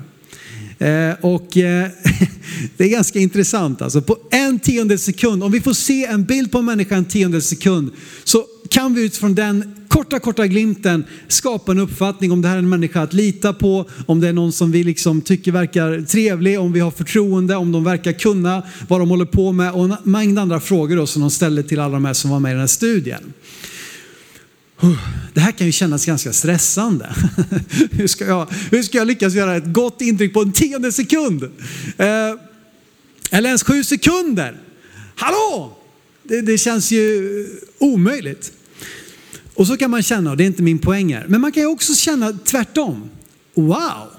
Eh, 0.80 1.14
och 1.22 1.58
eh, 1.58 1.90
det 2.78 2.84
är 2.84 2.90
ganska 2.90 3.20
intressant 3.20 3.82
alltså. 3.82 4.02
På 4.02 4.18
en 4.32 4.60
tiondel 4.60 5.00
sekund, 5.00 5.44
om 5.44 5.52
vi 5.52 5.62
får 5.62 5.74
se 5.74 6.06
en 6.06 6.24
bild 6.24 6.52
på 6.52 6.58
en 6.58 6.66
människa 6.66 6.96
en 6.96 7.06
tiondel 7.06 7.42
sekund, 7.42 7.92
så 8.24 8.46
kan 8.70 8.94
vi 8.94 9.06
utifrån 9.06 9.36
den 9.36 9.86
korta, 9.88 10.20
korta 10.20 10.48
glimten 10.48 11.06
skapa 11.28 11.72
en 11.72 11.80
uppfattning 11.80 12.32
om 12.32 12.42
det 12.42 12.48
här 12.48 12.56
är 12.56 12.60
en 12.60 12.70
människa 12.70 13.02
att 13.02 13.14
lita 13.14 13.54
på, 13.54 13.90
om 14.06 14.20
det 14.20 14.28
är 14.28 14.34
någon 14.34 14.52
som 14.52 14.72
vi 14.72 14.84
liksom 14.84 15.22
tycker 15.22 15.52
verkar 15.52 16.02
trevlig, 16.02 16.60
om 16.60 16.74
vi 16.74 16.80
har 16.80 16.92
förtroende, 16.92 17.56
om 17.56 17.72
de 17.72 17.84
verkar 17.84 18.12
kunna 18.12 18.64
vad 18.88 19.00
de 19.00 19.10
håller 19.10 19.26
på 19.26 19.52
med 19.52 19.72
och 19.72 19.86
en 19.86 19.96
mängd 20.04 20.40
andra 20.40 20.60
frågor 20.60 20.96
då 20.96 21.08
som 21.08 21.22
de 21.22 21.32
ställde 21.32 21.64
till 21.64 21.80
alla 21.80 21.94
de 21.94 22.06
här 22.06 22.14
som 22.14 22.32
var 22.32 22.40
med 22.40 22.50
i 22.50 22.54
den 22.54 22.60
här 22.60 22.68
studien. 22.68 23.34
Det 25.34 25.40
här 25.40 25.52
kan 25.52 25.68
ju 25.68 25.72
kännas 25.72 26.06
ganska 26.06 26.34
stressande. 26.34 27.16
Hur 27.92 28.08
ska 28.08 28.26
jag, 28.26 28.48
hur 28.72 28.84
ska 28.84 28.98
jag 28.98 29.08
lyckas 29.08 29.34
göra 29.34 29.56
ett 29.56 29.74
gott 29.74 30.02
intryck 30.02 30.34
på 30.34 30.42
en 30.42 30.52
tionde 30.52 30.92
sekund? 30.92 31.44
Eh, 31.98 32.08
eller 33.32 33.48
ens 33.48 33.64
sju 33.64 33.84
sekunder? 33.84 34.58
Hallå! 35.16 35.78
Det, 36.28 36.42
det 36.42 36.58
känns 36.58 36.92
ju 36.92 37.48
omöjligt. 37.78 38.52
Och 39.54 39.68
så 39.68 39.78
kan 39.78 39.92
man 39.92 40.04
känna, 40.04 40.32
och 40.32 40.38
det 40.38 40.44
är 40.44 40.48
inte 40.48 40.64
min 40.64 40.80
poäng 40.80 41.14
här, 41.14 41.26
men 41.28 41.42
man 41.42 41.52
kan 41.52 41.64
ju 41.64 41.68
också 41.68 41.94
känna 41.94 42.32
tvärtom. 42.32 43.10
Wow! 43.54 44.10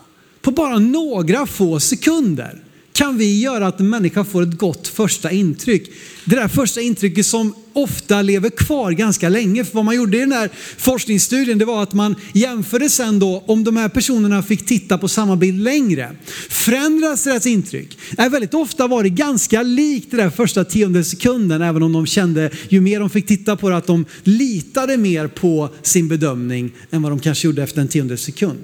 På 0.40 0.50
bara 0.50 0.78
några 0.78 1.46
få 1.46 1.80
sekunder 1.80 2.62
kan 2.96 3.18
vi 3.18 3.40
göra 3.40 3.66
att 3.66 3.80
en 3.80 3.90
människa 3.90 4.24
får 4.24 4.42
ett 4.42 4.58
gott 4.58 4.88
första 4.88 5.30
intryck. 5.30 5.90
Det 6.24 6.36
där 6.36 6.48
första 6.48 6.80
intrycket 6.80 7.26
som 7.26 7.54
ofta 7.72 8.22
lever 8.22 8.50
kvar 8.50 8.92
ganska 8.92 9.28
länge. 9.28 9.64
För 9.64 9.74
vad 9.74 9.84
man 9.84 9.96
gjorde 9.96 10.16
i 10.16 10.20
den 10.20 10.32
här 10.32 10.50
forskningsstudien 10.76 11.58
det 11.58 11.64
var 11.64 11.82
att 11.82 11.92
man 11.92 12.14
jämförde 12.32 12.88
sen 12.88 13.18
då 13.18 13.44
om 13.46 13.64
de 13.64 13.76
här 13.76 13.88
personerna 13.88 14.42
fick 14.42 14.66
titta 14.66 14.98
på 14.98 15.08
samma 15.08 15.36
bild 15.36 15.62
längre. 15.62 16.16
Förändras 16.48 17.24
deras 17.24 17.46
intryck? 17.46 17.98
Är 18.18 18.28
väldigt 18.28 18.54
ofta 18.54 18.86
var 18.86 19.02
det 19.02 19.08
ganska 19.08 19.62
likt 19.62 20.10
det 20.10 20.16
där 20.16 20.30
första 20.30 20.64
tionde 20.64 21.04
sekunden 21.04 21.62
även 21.62 21.82
om 21.82 21.92
de 21.92 22.06
kände 22.06 22.50
ju 22.68 22.80
mer 22.80 23.00
de 23.00 23.10
fick 23.10 23.26
titta 23.26 23.56
på 23.56 23.70
det 23.70 23.76
att 23.76 23.86
de 23.86 24.04
litade 24.22 24.96
mer 24.96 25.26
på 25.28 25.68
sin 25.82 26.08
bedömning 26.08 26.72
än 26.90 27.02
vad 27.02 27.12
de 27.12 27.20
kanske 27.20 27.48
gjorde 27.48 27.62
efter 27.62 27.80
en 27.80 27.88
tionde 27.88 28.16
sekund. 28.16 28.58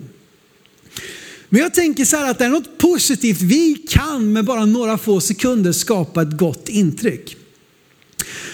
Men 1.52 1.61
jag 1.61 1.75
tänker 1.75 2.04
så 2.04 2.16
här 2.16 2.30
att 2.30 2.38
det 2.38 2.44
är 2.44 2.50
något 2.50 2.78
positivt. 2.78 3.42
Vi 3.42 3.75
kan 3.88 4.32
med 4.32 4.44
bara 4.44 4.64
några 4.64 4.99
få 4.99 5.21
sekunder 5.21 5.73
skapa 5.73 6.23
ett 6.23 6.37
gott 6.37 6.68
intryck. 6.68 7.37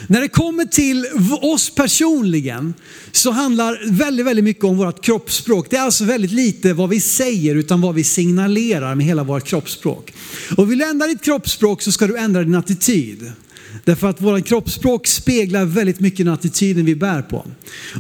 När 0.06 0.20
det 0.20 0.28
kommer 0.28 0.64
till 0.64 1.06
oss 1.42 1.70
personligen 1.70 2.74
så 3.12 3.30
handlar 3.30 3.90
väldigt, 3.90 4.26
väldigt 4.26 4.44
mycket 4.44 4.64
om 4.64 4.76
vårt 4.76 5.04
kroppsspråk. 5.04 5.70
Det 5.70 5.76
är 5.76 5.80
alltså 5.80 6.04
väldigt 6.04 6.32
lite 6.32 6.72
vad 6.72 6.88
vi 6.88 7.00
säger 7.00 7.54
utan 7.54 7.80
vad 7.80 7.94
vi 7.94 8.04
signalerar 8.04 8.94
med 8.94 9.06
hela 9.06 9.24
vårt 9.24 9.44
kroppsspråk. 9.44 10.14
Och 10.56 10.70
vill 10.70 10.78
du 10.78 10.84
ändra 10.84 11.06
ditt 11.06 11.22
kroppsspråk 11.22 11.82
så 11.82 11.92
ska 11.92 12.06
du 12.06 12.18
ändra 12.18 12.44
din 12.44 12.54
attityd. 12.54 13.32
Därför 13.88 14.08
att 14.08 14.20
våra 14.20 14.40
kroppsspråk 14.40 15.06
speglar 15.06 15.64
väldigt 15.64 16.00
mycket 16.00 16.26
den 16.26 16.34
attityden 16.34 16.84
vi 16.84 16.94
bär 16.94 17.22
på. 17.22 17.46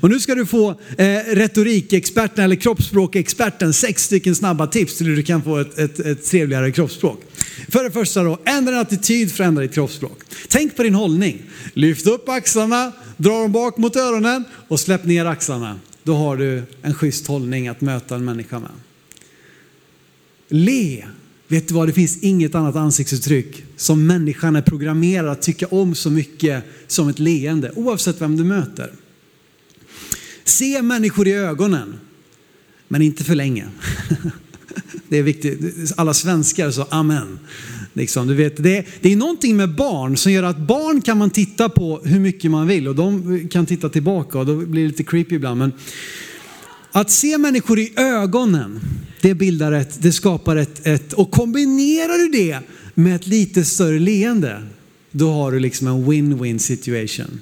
Och 0.02 0.10
nu 0.10 0.20
ska 0.20 0.34
du 0.34 0.46
få 0.46 0.70
eh, 0.70 1.18
retorikexperten 1.26 2.44
eller 2.44 2.56
kroppsspråkexperten 2.56 3.72
sex 3.72 4.04
stycken 4.04 4.34
snabba 4.34 4.66
tips 4.66 4.96
till 4.96 5.06
hur 5.06 5.16
du 5.16 5.22
kan 5.22 5.42
få 5.42 5.58
ett, 5.58 5.78
ett, 5.78 6.00
ett 6.00 6.24
trevligare 6.24 6.72
kroppsspråk. 6.72 7.22
För 7.68 7.84
det 7.84 7.90
första 7.90 8.22
då, 8.22 8.38
ändra 8.44 8.72
din 8.72 8.80
attityd 8.80 9.32
för 9.32 9.44
att 9.44 9.48
ändra 9.48 9.62
ditt 9.62 9.74
kroppsspråk. 9.74 10.18
Tänk 10.48 10.76
på 10.76 10.82
din 10.82 10.94
hållning. 10.94 11.42
Lyft 11.74 12.06
upp 12.06 12.28
axlarna, 12.28 12.92
dra 13.16 13.42
dem 13.42 13.52
bak 13.52 13.76
mot 13.76 13.96
öronen 13.96 14.44
och 14.68 14.80
släpp 14.80 15.04
ner 15.04 15.24
axlarna. 15.24 15.80
Då 16.02 16.14
har 16.14 16.36
du 16.36 16.62
en 16.82 16.94
schysst 16.94 17.26
hållning 17.26 17.68
att 17.68 17.80
möta 17.80 18.14
en 18.14 18.24
människa 18.24 18.58
med. 18.58 18.70
Le 20.48 21.04
Vet 21.48 21.68
du 21.68 21.74
vad, 21.74 21.88
det 21.88 21.92
finns 21.92 22.18
inget 22.18 22.54
annat 22.54 22.76
ansiktsuttryck 22.76 23.64
som 23.76 24.06
människan 24.06 24.56
är 24.56 24.62
programmerad 24.62 25.28
att 25.28 25.42
tycka 25.42 25.66
om 25.66 25.94
så 25.94 26.10
mycket 26.10 26.64
som 26.86 27.08
ett 27.08 27.18
leende, 27.18 27.72
oavsett 27.74 28.20
vem 28.20 28.36
du 28.36 28.44
möter. 28.44 28.92
Se 30.44 30.82
människor 30.82 31.28
i 31.28 31.32
ögonen, 31.32 31.94
men 32.88 33.02
inte 33.02 33.24
för 33.24 33.34
länge. 33.34 33.68
Det 35.08 35.18
är 35.18 35.22
viktigt. 35.22 35.92
Alla 35.96 36.14
svenskar 36.14 36.70
sa 36.70 36.86
amen. 36.90 37.38
Liksom, 37.92 38.26
du 38.26 38.34
vet, 38.34 38.62
det, 38.62 38.76
är, 38.76 38.86
det 39.00 39.12
är 39.12 39.16
någonting 39.16 39.56
med 39.56 39.74
barn 39.74 40.16
som 40.16 40.32
gör 40.32 40.42
att 40.42 40.58
barn 40.58 41.00
kan 41.00 41.18
man 41.18 41.30
titta 41.30 41.68
på 41.68 42.00
hur 42.04 42.20
mycket 42.20 42.50
man 42.50 42.66
vill 42.66 42.88
och 42.88 42.94
de 42.94 43.48
kan 43.48 43.66
titta 43.66 43.88
tillbaka 43.88 44.38
och 44.38 44.46
då 44.46 44.56
blir 44.56 44.82
det 44.82 44.88
lite 44.88 45.04
creepy 45.04 45.34
ibland. 45.34 45.58
Men 45.58 45.72
att 46.92 47.10
se 47.10 47.38
människor 47.38 47.78
i 47.78 47.92
ögonen, 47.96 48.80
det 49.20 49.34
bildar 49.34 49.72
ett, 49.72 50.02
det 50.02 50.12
skapar 50.12 50.56
ett, 50.56 50.86
ett, 50.86 51.12
och 51.12 51.30
kombinerar 51.30 52.18
du 52.18 52.28
det 52.28 52.60
med 52.94 53.16
ett 53.16 53.26
lite 53.26 53.64
större 53.64 53.98
leende, 53.98 54.62
då 55.10 55.32
har 55.32 55.52
du 55.52 55.60
liksom 55.60 55.86
en 55.86 56.06
win-win 56.06 56.58
situation. 56.58 57.40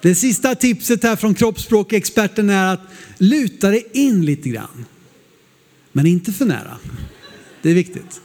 Det 0.00 0.14
sista 0.14 0.54
tipset 0.54 1.02
här 1.02 1.16
från 1.16 1.34
kroppsspråkexperten 1.34 2.50
är 2.50 2.72
att 2.74 2.80
luta 3.18 3.70
dig 3.70 3.86
in 3.92 4.26
lite 4.26 4.48
grann. 4.48 4.84
Men 5.92 6.06
inte 6.06 6.32
för 6.32 6.44
nära. 6.44 6.78
Det 7.62 7.70
är 7.70 7.74
viktigt. 7.74 8.20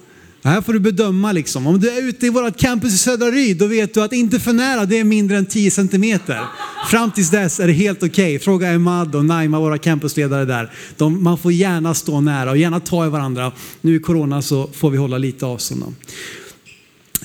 Här 0.48 0.62
får 0.62 0.74
du 0.74 0.80
bedöma 0.80 1.32
liksom. 1.32 1.68
Om 1.68 1.80
du 1.80 1.90
är 1.90 2.10
ute 2.10 2.26
i 2.26 2.30
vårt 2.30 2.58
campus 2.58 2.94
i 2.94 2.98
Södra 2.98 3.32
Ryd, 3.32 3.58
då 3.58 3.68
vet 3.68 3.94
du 3.94 4.04
att 4.04 4.14
inte 4.14 4.40
för 4.40 4.54
nära, 4.54 4.86
det 4.86 5.00
är 5.00 5.04
mindre 5.04 5.38
än 5.38 5.46
10 5.46 5.72
centimeter. 5.72 6.42
Fram 6.90 7.12
tills 7.12 7.30
dess 7.30 7.60
är 7.60 7.68
det 7.68 7.74
helt 7.74 8.04
okej. 8.04 8.10
Okay. 8.10 8.40
Fråga 8.40 8.72
Emad 8.72 9.16
och 9.16 9.26
Naima, 9.26 9.60
våra 9.60 9.78
campusledare 9.78 10.46
där. 10.46 10.72
De, 10.98 11.24
man 11.24 11.38
får 11.38 11.52
gärna 11.52 11.94
stå 11.94 12.22
nära 12.22 12.52
och 12.52 12.58
gärna 12.58 12.80
ta 12.80 13.06
i 13.06 13.10
varandra. 13.10 13.52
Nu 13.82 13.96
i 13.96 14.00
corona 14.00 14.42
så 14.42 14.68
får 14.68 14.90
vi 14.90 14.98
hålla 14.98 15.18
lite 15.18 15.46
avstånd. 15.46 15.96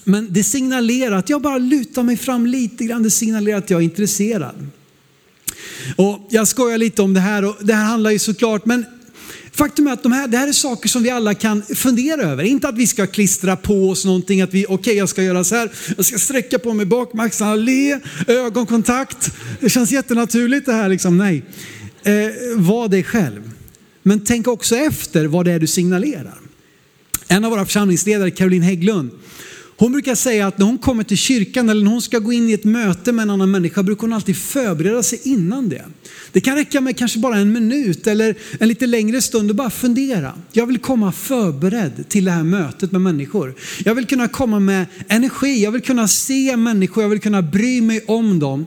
Men 0.05 0.27
det 0.31 0.45
signalerar 0.45 1.17
att 1.17 1.29
jag 1.29 1.43
bara 1.43 1.59
lutar 1.59 2.03
mig 2.03 2.17
fram 2.17 2.47
lite 2.47 2.85
grann. 2.85 3.03
Det 3.03 3.11
signalerar 3.11 3.59
att 3.59 3.71
jag 3.71 3.81
är 3.81 3.85
intresserad. 3.85 4.67
Och 5.97 6.27
jag 6.31 6.49
skojar 6.49 6.79
lite 6.79 7.03
om 7.03 7.15
det 7.15 7.21
här 7.21 7.45
och 7.45 7.57
det 7.61 7.75
här 7.75 7.85
handlar 7.85 8.11
ju 8.11 8.19
såklart, 8.19 8.67
men 8.67 8.85
Faktum 9.53 9.87
är 9.87 9.93
att 9.93 10.03
de 10.03 10.13
här, 10.13 10.29
det 10.29 10.37
här 10.37 10.49
är 10.49 10.53
saker 10.53 10.89
som 10.89 11.03
vi 11.03 11.11
alla 11.11 11.35
kan 11.35 11.63
fundera 11.63 12.23
över. 12.23 12.45
Inte 12.45 12.69
att 12.69 12.79
vi 12.79 12.87
ska 12.87 13.07
klistra 13.07 13.57
på 13.57 13.91
oss 13.91 14.05
någonting, 14.05 14.41
att 14.41 14.55
vi, 14.55 14.65
okej 14.65 14.75
okay, 14.75 14.95
jag 14.95 15.09
ska 15.09 15.23
göra 15.23 15.45
så 15.45 15.55
här, 15.55 15.71
jag 15.97 16.07
ska 16.07 16.19
sträcka 16.19 16.59
på 16.59 16.75
mig 16.75 16.87
bak 16.87 17.13
med 17.13 17.25
axlarna, 17.25 17.55
le, 17.55 18.01
ögonkontakt. 18.27 19.31
Det 19.61 19.71
känns 19.71 19.93
jättenaturligt 19.93 20.67
det 20.67 20.73
här 20.73 20.89
liksom, 20.89 21.19
nej. 21.19 21.43
Eh, 22.03 22.13
var 22.57 22.89
dig 22.89 23.05
själv. 23.05 23.51
Men 24.03 24.25
tänk 24.25 24.49
också 24.49 24.77
efter 24.77 25.25
vad 25.27 25.45
det 25.45 25.53
är 25.53 25.59
du 25.59 25.67
signalerar. 25.67 26.39
En 27.29 27.45
av 27.45 27.51
våra 27.51 27.65
församlingsledare, 27.65 28.31
Caroline 28.31 28.63
Hägglund, 28.63 29.11
hon 29.77 29.93
brukar 29.93 30.15
säga 30.15 30.47
att 30.47 30.59
när 30.59 30.67
hon 30.67 30.79
kommer 30.79 31.05
till 31.05 31.17
kyrkan 31.17 31.69
eller 31.69 31.85
när 31.85 31.91
hon 31.91 32.03
ska 32.03 32.19
gå 32.19 32.33
in 32.33 32.49
i 32.49 32.53
ett 32.53 32.65
möte 32.65 33.13
med 33.13 33.23
en 33.23 33.31
annan 33.31 33.51
människa 33.51 33.83
brukar 33.83 34.01
hon 34.01 34.13
alltid 34.13 34.37
förbereda 34.37 35.03
sig 35.03 35.21
innan 35.25 35.69
det. 35.69 35.85
Det 36.33 36.41
kan 36.41 36.57
räcka 36.57 36.81
med 36.81 36.99
kanske 36.99 37.19
bara 37.19 37.37
en 37.37 37.53
minut 37.53 38.07
eller 38.07 38.35
en 38.61 38.69
lite 38.69 38.87
längre 38.87 39.23
stund 39.23 39.51
och 39.51 39.57
bara 39.57 39.71
fundera. 39.71 40.35
Jag 40.53 40.67
vill 40.67 40.79
komma 40.79 41.13
förberedd 41.13 42.09
till 42.09 42.25
det 42.25 42.31
här 42.31 42.43
mötet 42.43 42.93
med 42.93 43.01
människor. 43.01 43.55
Jag 43.85 43.95
vill 43.95 44.07
kunna 44.07 44.29
komma 44.29 44.61
med 44.61 44.87
energi, 45.09 45.63
jag 45.63 45.71
vill 45.71 45.83
kunna 45.83 46.09
se 46.09 46.57
människor, 46.57 47.03
jag 47.05 47.09
vill 47.09 47.21
kunna 47.21 47.43
bry 47.43 47.81
mig 47.81 48.05
om 48.07 48.39
dem. 48.39 48.67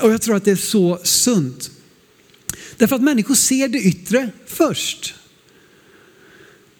Och 0.00 0.12
jag 0.12 0.22
tror 0.22 0.36
att 0.36 0.44
det 0.44 0.50
är 0.50 0.56
så 0.56 0.98
sunt. 1.02 1.70
Därför 2.76 2.96
att 2.96 3.02
människor 3.02 3.34
ser 3.34 3.68
det 3.68 3.78
yttre 3.78 4.30
först. 4.46 5.14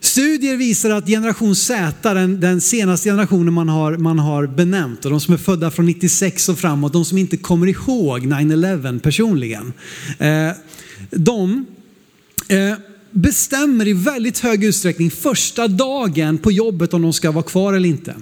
Studier 0.00 0.57
visar 0.57 0.90
att 0.90 1.07
generation 1.07 1.57
Z, 1.57 2.14
den, 2.14 2.40
den 2.40 2.61
senaste 2.61 3.09
generationen 3.09 3.55
man 3.55 3.69
har, 3.69 3.97
man 3.97 4.19
har 4.19 4.47
benämnt, 4.47 5.05
och 5.05 5.11
de 5.11 5.21
som 5.21 5.35
är 5.35 5.38
födda 5.38 5.71
från 5.71 5.87
96 5.87 6.49
och 6.49 6.59
framåt, 6.59 6.93
de 6.93 7.05
som 7.05 7.19
inte 7.19 7.37
kommer 7.37 7.67
ihåg 7.67 8.26
9-11 8.26 8.99
personligen, 8.99 9.73
eh, 10.19 10.50
de 11.11 11.67
eh, 12.49 12.75
bestämmer 13.11 13.88
i 13.88 13.93
väldigt 13.93 14.38
hög 14.38 14.64
utsträckning 14.64 15.11
första 15.11 15.69
dagen 15.69 16.38
på 16.38 16.52
jobbet 16.52 16.95
om 16.95 17.02
de 17.02 17.12
ska 17.12 17.31
vara 17.31 17.45
kvar 17.45 17.75
eller 17.75 17.88
inte. 17.88 18.14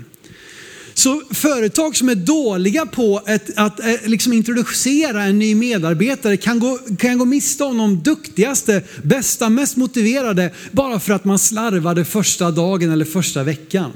Så 0.99 1.23
företag 1.31 1.97
som 1.97 2.09
är 2.09 2.15
dåliga 2.15 2.87
på 2.87 3.23
ett, 3.27 3.51
att 3.57 3.81
eh, 3.81 3.95
liksom 4.05 4.33
introducera 4.33 5.23
en 5.23 5.39
ny 5.39 5.55
medarbetare 5.55 6.37
kan 6.37 6.59
gå, 6.59 6.79
kan 6.99 7.19
gå 7.19 7.25
miste 7.25 7.65
om 7.65 7.79
de 7.79 8.03
duktigaste, 8.03 8.83
bästa, 9.03 9.49
mest 9.49 9.77
motiverade 9.77 10.55
bara 10.71 11.01
för 11.01 11.13
att 11.13 11.25
man 11.25 11.39
slarvade 11.39 12.05
första 12.05 12.51
dagen 12.51 12.93
eller 12.93 13.05
första 13.05 13.43
veckan. 13.43 13.93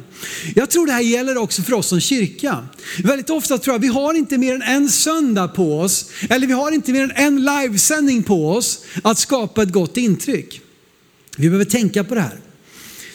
Jag 0.54 0.71
tror 0.71 0.87
det 0.87 0.92
här 0.92 1.00
gäller 1.00 1.38
också 1.38 1.62
för 1.62 1.73
oss 1.73 1.87
som 1.87 2.00
kyrka. 2.00 2.66
Väldigt 3.04 3.30
ofta 3.30 3.59
tror 3.59 3.75
jag 3.75 3.80
vi 3.80 3.88
har 3.88 4.14
inte 4.14 4.38
mer 4.38 4.54
än 4.54 4.62
en 4.62 4.88
söndag 4.88 5.49
på 5.49 5.80
oss, 5.80 6.11
eller 6.30 6.47
vi 6.47 6.52
har 6.52 6.73
inte 6.73 6.92
mer 6.92 7.02
än 7.02 7.12
en 7.14 7.45
livesändning 7.45 8.23
på 8.23 8.50
oss 8.50 8.85
att 9.02 9.19
skapa 9.19 9.62
ett 9.62 9.73
gott 9.73 9.97
intryck. 9.97 10.61
Vi 11.37 11.49
behöver 11.49 11.64
tänka 11.64 12.04
på 12.04 12.14
det 12.14 12.21
här. 12.21 12.50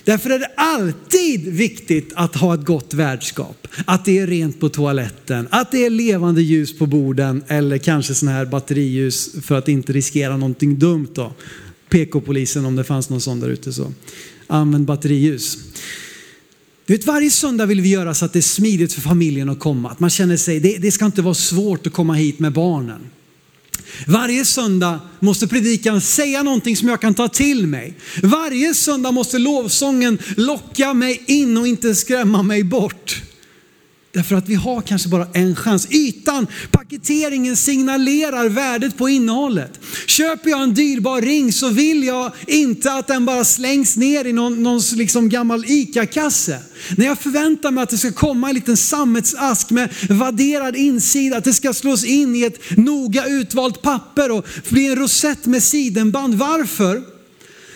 Därför 0.05 0.29
är 0.29 0.39
det 0.39 0.51
alltid 0.57 1.47
viktigt 1.47 2.11
att 2.15 2.35
ha 2.35 2.53
ett 2.53 2.65
gott 2.65 2.93
värdskap. 2.93 3.67
Att 3.85 4.05
det 4.05 4.19
är 4.19 4.27
rent 4.27 4.59
på 4.59 4.69
toaletten, 4.69 5.47
att 5.51 5.71
det 5.71 5.85
är 5.85 5.89
levande 5.89 6.41
ljus 6.41 6.77
på 6.77 6.85
borden 6.85 7.43
eller 7.47 7.77
kanske 7.77 8.13
sådana 8.13 8.37
här 8.37 8.45
batteriljus 8.45 9.35
för 9.41 9.55
att 9.55 9.67
inte 9.67 9.93
riskera 9.93 10.37
någonting 10.37 10.79
dumt 10.79 11.07
då. 11.13 11.33
PK-polisen 11.89 12.65
om 12.65 12.75
det 12.75 12.83
fanns 12.83 13.09
någon 13.09 13.21
sån 13.21 13.39
där 13.39 13.49
ute 13.49 13.73
så. 13.73 13.93
Använd 14.47 14.85
batteriljus. 14.85 15.57
Du 16.85 16.93
vet, 16.93 17.05
varje 17.05 17.31
söndag 17.31 17.65
vill 17.65 17.81
vi 17.81 17.89
göra 17.89 18.13
så 18.13 18.25
att 18.25 18.33
det 18.33 18.39
är 18.39 18.41
smidigt 18.41 18.93
för 18.93 19.01
familjen 19.01 19.49
att 19.49 19.59
komma. 19.59 19.89
Att 19.89 19.99
man 19.99 20.09
känner 20.09 20.37
sig, 20.37 20.59
det, 20.59 20.77
det 20.77 20.91
ska 20.91 21.05
inte 21.05 21.21
vara 21.21 21.33
svårt 21.33 21.87
att 21.87 21.93
komma 21.93 22.13
hit 22.13 22.39
med 22.39 22.53
barnen. 22.53 23.09
Varje 24.07 24.45
söndag 24.45 24.99
måste 25.19 25.47
predikan 25.47 26.01
säga 26.01 26.43
någonting 26.43 26.77
som 26.77 26.89
jag 26.89 27.01
kan 27.01 27.13
ta 27.13 27.27
till 27.27 27.67
mig. 27.67 27.93
Varje 28.23 28.73
söndag 28.73 29.11
måste 29.11 29.37
lovsången 29.37 30.17
locka 30.37 30.93
mig 30.93 31.23
in 31.27 31.57
och 31.57 31.67
inte 31.67 31.95
skrämma 31.95 32.43
mig 32.43 32.63
bort. 32.63 33.21
Därför 34.15 34.35
att 34.35 34.49
vi 34.49 34.55
har 34.55 34.81
kanske 34.81 35.09
bara 35.09 35.27
en 35.33 35.55
chans. 35.55 35.87
Ytan, 35.91 36.47
paketeringen 36.71 37.55
signalerar 37.55 38.49
värdet 38.49 38.97
på 38.97 39.09
innehållet. 39.09 39.79
Köper 40.07 40.49
jag 40.49 40.63
en 40.63 40.73
dyrbar 40.73 41.21
ring 41.21 41.53
så 41.53 41.69
vill 41.69 42.03
jag 42.03 42.31
inte 42.47 42.93
att 42.93 43.07
den 43.07 43.25
bara 43.25 43.43
slängs 43.43 43.97
ner 43.97 44.25
i 44.25 44.33
någon, 44.33 44.63
någon 44.63 44.81
liksom 44.93 45.29
gammal 45.29 45.65
ICA-kasse. 45.67 46.59
När 46.97 47.05
jag 47.05 47.19
förväntar 47.19 47.71
mig 47.71 47.83
att 47.83 47.89
det 47.89 47.97
ska 47.97 48.11
komma 48.11 48.49
en 48.49 48.55
liten 48.55 48.77
sammetsask 48.77 49.69
med 49.69 49.93
vadderad 50.09 50.75
insida, 50.75 51.37
att 51.37 51.43
det 51.43 51.53
ska 51.53 51.73
slås 51.73 52.05
in 52.05 52.35
i 52.35 52.43
ett 52.43 52.77
noga 52.77 53.25
utvalt 53.25 53.81
papper 53.81 54.31
och 54.31 54.45
bli 54.69 54.87
en 54.87 54.95
rosett 54.95 55.45
med 55.45 55.63
sidenband. 55.63 56.35
Varför? 56.35 57.03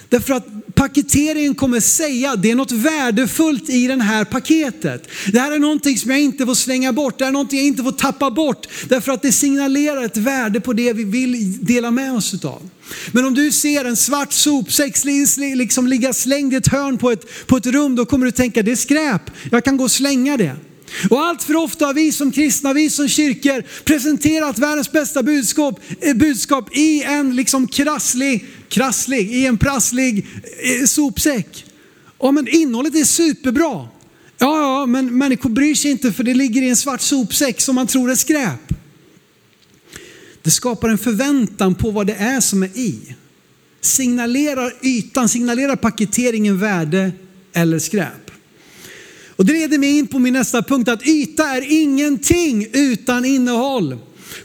Därför 0.09 0.33
att 0.33 0.47
paketeringen 0.79 1.55
kommer 1.55 1.79
säga 1.79 2.35
det 2.35 2.51
är 2.51 2.55
något 2.55 2.71
värdefullt 2.71 3.69
i 3.69 3.87
det 3.87 4.03
här 4.03 4.25
paketet. 4.25 5.07
Det 5.31 5.39
här 5.39 5.51
är 5.51 5.59
någonting 5.59 5.97
som 5.97 6.11
jag 6.11 6.19
inte 6.19 6.45
får 6.45 6.55
slänga 6.55 6.93
bort, 6.93 7.17
det 7.17 7.23
här 7.23 7.29
är 7.29 7.33
någonting 7.33 7.59
jag 7.59 7.67
inte 7.67 7.83
får 7.83 7.91
tappa 7.91 8.31
bort. 8.31 8.67
Därför 8.89 9.11
att 9.11 9.21
det 9.21 9.31
signalerar 9.31 10.03
ett 10.03 10.17
värde 10.17 10.59
på 10.61 10.73
det 10.73 10.93
vi 10.93 11.03
vill 11.03 11.65
dela 11.65 11.91
med 11.91 12.13
oss 12.13 12.45
av. 12.45 12.69
Men 13.11 13.25
om 13.25 13.33
du 13.33 13.51
ser 13.51 13.85
en 13.85 13.95
svart 13.95 14.33
sopsäck 14.33 15.03
liksom 15.35 15.87
ligga 15.87 16.13
slängd 16.13 16.53
i 16.53 16.55
ett 16.55 16.67
hörn 16.67 16.97
på 16.97 17.11
ett, 17.11 17.47
på 17.47 17.57
ett 17.57 17.65
rum, 17.65 17.95
då 17.95 18.05
kommer 18.05 18.25
du 18.25 18.31
tänka 18.31 18.63
det 18.63 18.71
är 18.71 18.75
skräp, 18.75 19.31
jag 19.51 19.63
kan 19.63 19.77
gå 19.77 19.83
och 19.83 19.91
slänga 19.91 20.37
det. 20.37 20.55
Och 21.09 21.19
allt 21.19 21.43
för 21.43 21.55
ofta 21.55 21.85
har 21.85 21.93
vi 21.93 22.11
som 22.11 22.31
kristna, 22.31 22.73
vi 22.73 22.89
som 22.89 23.07
kyrkor 23.07 23.63
presenterat 23.83 24.59
världens 24.59 24.91
bästa 24.91 25.23
budskap, 25.23 25.79
eh, 26.01 26.13
budskap 26.13 26.77
i 26.77 27.03
en 27.03 27.35
liksom 27.35 27.67
krasslig, 27.67 28.45
krasslig, 28.69 29.31
i 29.31 29.45
en 29.45 29.57
prasslig 29.57 30.27
eh, 30.63 30.85
sopsäck. 30.85 31.65
Ja 32.19 32.31
men 32.31 32.47
innehållet 32.47 32.95
är 32.95 33.03
superbra. 33.03 33.87
Ja, 34.37 34.61
ja, 34.61 34.85
men 34.85 35.17
människor 35.17 35.49
bryr 35.49 35.75
sig 35.75 35.91
inte 35.91 36.11
för 36.11 36.23
det 36.23 36.33
ligger 36.33 36.61
i 36.61 36.69
en 36.69 36.75
svart 36.75 37.01
sopsäck 37.01 37.61
som 37.61 37.75
man 37.75 37.87
tror 37.87 38.11
är 38.11 38.15
skräp. 38.15 38.73
Det 40.41 40.51
skapar 40.51 40.89
en 40.89 40.97
förväntan 40.97 41.75
på 41.75 41.91
vad 41.91 42.07
det 42.07 42.13
är 42.13 42.39
som 42.39 42.63
är 42.63 42.77
i. 42.77 43.15
Signalerar 43.81 44.73
ytan, 44.81 45.29
signalerar 45.29 45.75
paketeringen 45.75 46.59
värde 46.59 47.11
eller 47.53 47.79
skräp. 47.79 48.28
Och 49.39 49.45
det 49.45 49.53
leder 49.53 49.77
mig 49.77 49.97
in 49.97 50.07
på 50.07 50.19
min 50.19 50.33
nästa 50.33 50.61
punkt 50.61 50.89
att 50.89 51.07
yta 51.07 51.43
är 51.43 51.81
ingenting 51.81 52.67
utan 52.73 53.25
innehåll. 53.25 53.97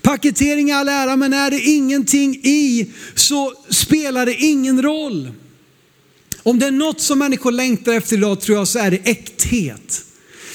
Paketering 0.02 0.70
är 0.70 0.74
all 0.74 0.88
ära, 0.88 1.16
men 1.16 1.32
är 1.32 1.50
det 1.50 1.60
ingenting 1.60 2.34
i 2.34 2.90
så 3.14 3.52
spelar 3.70 4.26
det 4.26 4.34
ingen 4.34 4.82
roll. 4.82 5.30
Om 6.42 6.58
det 6.58 6.66
är 6.66 6.70
något 6.70 7.00
som 7.00 7.18
människor 7.18 7.52
längtar 7.52 7.92
efter 7.92 8.16
idag 8.16 8.40
tror 8.40 8.58
jag 8.58 8.68
så 8.68 8.78
är 8.78 8.90
det 8.90 8.96
äkthet. 8.96 10.04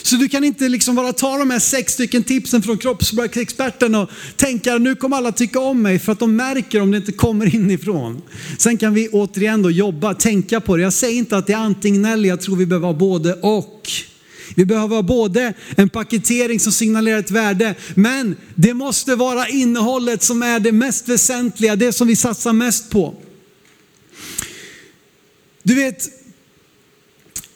Så 0.01 0.15
du 0.15 0.29
kan 0.29 0.43
inte 0.43 0.69
liksom 0.69 0.95
bara 0.95 1.13
ta 1.13 1.37
de 1.37 1.51
här 1.51 1.59
sex 1.59 1.93
stycken 1.93 2.23
tipsen 2.23 2.61
från 2.61 2.77
kroppsspråksexperten 2.77 3.95
och 3.95 4.09
tänka 4.35 4.77
nu 4.77 4.95
kommer 4.95 5.17
alla 5.17 5.31
tycka 5.31 5.59
om 5.59 5.81
mig 5.81 5.99
för 5.99 6.11
att 6.11 6.19
de 6.19 6.35
märker 6.35 6.81
om 6.81 6.91
det 6.91 6.97
inte 6.97 7.11
kommer 7.11 7.55
inifrån. 7.55 8.21
Sen 8.57 8.77
kan 8.77 8.93
vi 8.93 9.09
återigen 9.09 9.61
då 9.61 9.71
jobba, 9.71 10.13
tänka 10.13 10.61
på 10.61 10.75
det. 10.75 10.83
Jag 10.83 10.93
säger 10.93 11.17
inte 11.17 11.37
att 11.37 11.47
det 11.47 11.53
är 11.53 11.57
antingen 11.57 12.05
eller, 12.05 12.29
jag 12.29 12.41
tror 12.41 12.55
vi 12.55 12.65
behöver 12.65 12.87
ha 12.87 12.93
både 12.93 13.33
och. 13.33 13.89
Vi 14.55 14.65
behöver 14.65 14.95
ha 14.95 15.03
både 15.03 15.53
en 15.75 15.89
paketering 15.89 16.59
som 16.59 16.71
signalerar 16.71 17.19
ett 17.19 17.31
värde, 17.31 17.75
men 17.95 18.35
det 18.55 18.73
måste 18.73 19.15
vara 19.15 19.47
innehållet 19.47 20.23
som 20.23 20.43
är 20.43 20.59
det 20.59 20.71
mest 20.71 21.07
väsentliga, 21.07 21.75
det 21.75 21.93
som 21.93 22.07
vi 22.07 22.15
satsar 22.15 22.53
mest 22.53 22.89
på. 22.89 23.15
Du 25.63 25.75
vet, 25.75 26.09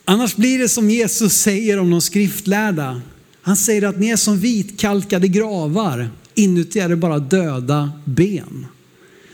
annars 0.06 0.36
blir 0.36 0.60
det 0.60 0.70
som 0.70 0.90
Jesus 0.90 1.34
säger 1.34 1.80
om 1.80 1.92
de 1.92 2.02
skriftlärda. 2.02 3.02
Han 3.42 3.58
säger 3.58 3.84
att 3.84 4.00
ni 4.00 4.10
är 4.10 4.16
som 4.16 4.40
vitkalkade 4.40 5.28
gravar, 5.28 6.10
inuti 6.36 6.80
är 6.80 6.90
det 6.90 6.96
bara 6.96 7.20
döda 7.20 7.92
ben. 8.06 8.66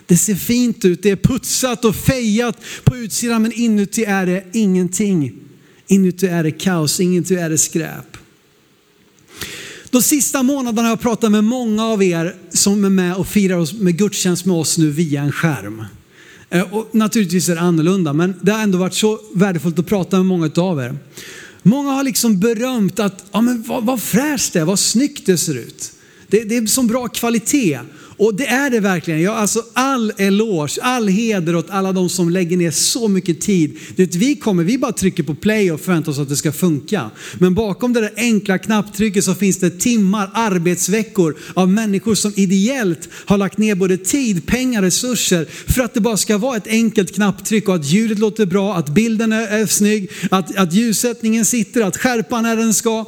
Det 0.06 0.18
ser 0.18 0.36
fint 0.36 0.86
ut, 0.86 1.04
det 1.04 1.10
är 1.10 1.16
putsat 1.16 1.86
och 1.86 1.96
fejat 1.96 2.58
på 2.84 2.98
utsidan 2.98 3.42
men 3.42 3.52
inuti 3.52 4.04
är 4.04 4.26
det 4.26 4.44
ingenting. 4.54 5.49
Inuti 5.92 6.28
är 6.28 6.44
det 6.44 6.52
kaos, 6.52 7.00
inuti 7.00 7.36
är 7.36 7.50
det 7.50 7.58
skräp. 7.58 8.18
De 9.90 10.02
sista 10.02 10.44
månaderna 10.44 10.82
har 10.82 10.90
jag 10.90 11.00
pratat 11.00 11.32
med 11.32 11.44
många 11.44 11.86
av 11.86 12.04
er 12.04 12.36
som 12.54 12.86
är 12.86 12.90
med 12.90 13.16
och 13.16 13.28
firar 13.28 13.84
med 13.84 13.98
gudstjänst 13.98 14.46
med 14.46 14.56
oss 14.56 14.78
nu 14.78 14.92
via 14.92 15.22
en 15.22 15.32
skärm. 15.32 15.86
Eh, 16.50 16.74
och 16.74 16.90
naturligtvis 16.92 17.50
är 17.50 17.56
det 17.56 17.62
annorlunda, 17.62 18.14
men 18.14 18.34
det 18.42 18.52
har 18.52 18.60
ändå 18.60 18.78
varit 18.78 18.94
så 18.94 19.20
värdefullt 19.34 19.80
att 19.80 19.88
prata 19.88 20.18
med 20.18 20.26
många 20.26 20.52
av 20.56 20.80
er. 20.80 20.98
Många 21.64 21.92
har 21.92 22.04
liksom 22.04 22.40
berömt 22.40 23.00
att, 23.00 23.26
ja 23.32 23.42
men 23.42 23.64
vad, 23.64 23.86
vad 23.86 24.02
fräscht 24.02 24.54
det 24.54 24.60
är, 24.60 24.66
vad 24.66 24.80
snyggt 24.80 25.26
det 25.26 25.38
ser 25.38 25.58
ut. 25.58 25.92
Det, 26.28 26.44
det 26.44 26.58
är 26.58 26.66
så 26.66 26.84
bra 26.84 27.08
kvalitet. 27.08 27.80
Och 28.20 28.36
det 28.36 28.48
är 28.48 28.70
det 28.70 28.80
verkligen. 28.80 29.22
Jag, 29.22 29.36
alltså 29.36 29.64
all 29.74 30.14
eloge, 30.18 30.82
all 30.82 31.08
heder 31.08 31.56
åt 31.56 31.70
alla 31.70 31.92
de 31.92 32.10
som 32.10 32.30
lägger 32.30 32.58
ner 32.58 32.72
så 32.72 33.08
mycket 33.08 33.42
tid. 33.42 33.78
Det, 33.96 34.16
vi 34.16 34.36
kommer, 34.36 34.64
vi 34.64 34.78
bara 34.78 34.92
trycker 34.92 35.24
på 35.24 35.36
play 35.36 35.72
och 35.72 35.82
förväntar 35.82 36.12
oss 36.12 36.20
att 36.20 36.30
det 36.30 36.36
ska 36.36 36.52
funka. 36.52 37.12
Men 37.38 37.54
bakom 37.54 37.94
det 37.94 38.02
där 38.02 38.14
enkla 38.16 38.58
knapptrycket 38.58 39.24
så 39.24 39.36
finns 39.36 39.60
det 39.60 39.70
timmar, 39.70 40.30
arbetsveckor 40.34 41.38
av 41.54 41.70
människor 41.70 42.16
som 42.16 42.34
ideellt 42.36 43.10
har 43.26 43.38
lagt 43.38 43.58
ner 43.58 43.76
både 43.76 43.98
tid, 43.98 44.46
pengar, 44.46 44.82
resurser 44.82 45.46
för 45.46 45.82
att 45.82 45.94
det 45.94 46.02
bara 46.02 46.18
ska 46.18 46.38
vara 46.38 46.58
ett 46.58 46.68
enkelt 46.68 47.16
knapptryck 47.16 47.70
och 47.70 47.76
att 47.76 47.86
ljudet 47.86 48.20
låter 48.20 48.46
bra, 48.46 48.76
att 48.76 48.90
bilden 48.90 49.34
är, 49.34 49.48
är 49.48 49.66
snygg, 49.66 50.10
att, 50.32 50.58
att 50.58 50.74
ljussättningen 50.74 51.46
sitter, 51.46 51.82
att 51.82 51.98
skärpan 51.98 52.46
är 52.46 52.56
den 52.56 52.74
ska. 52.74 53.06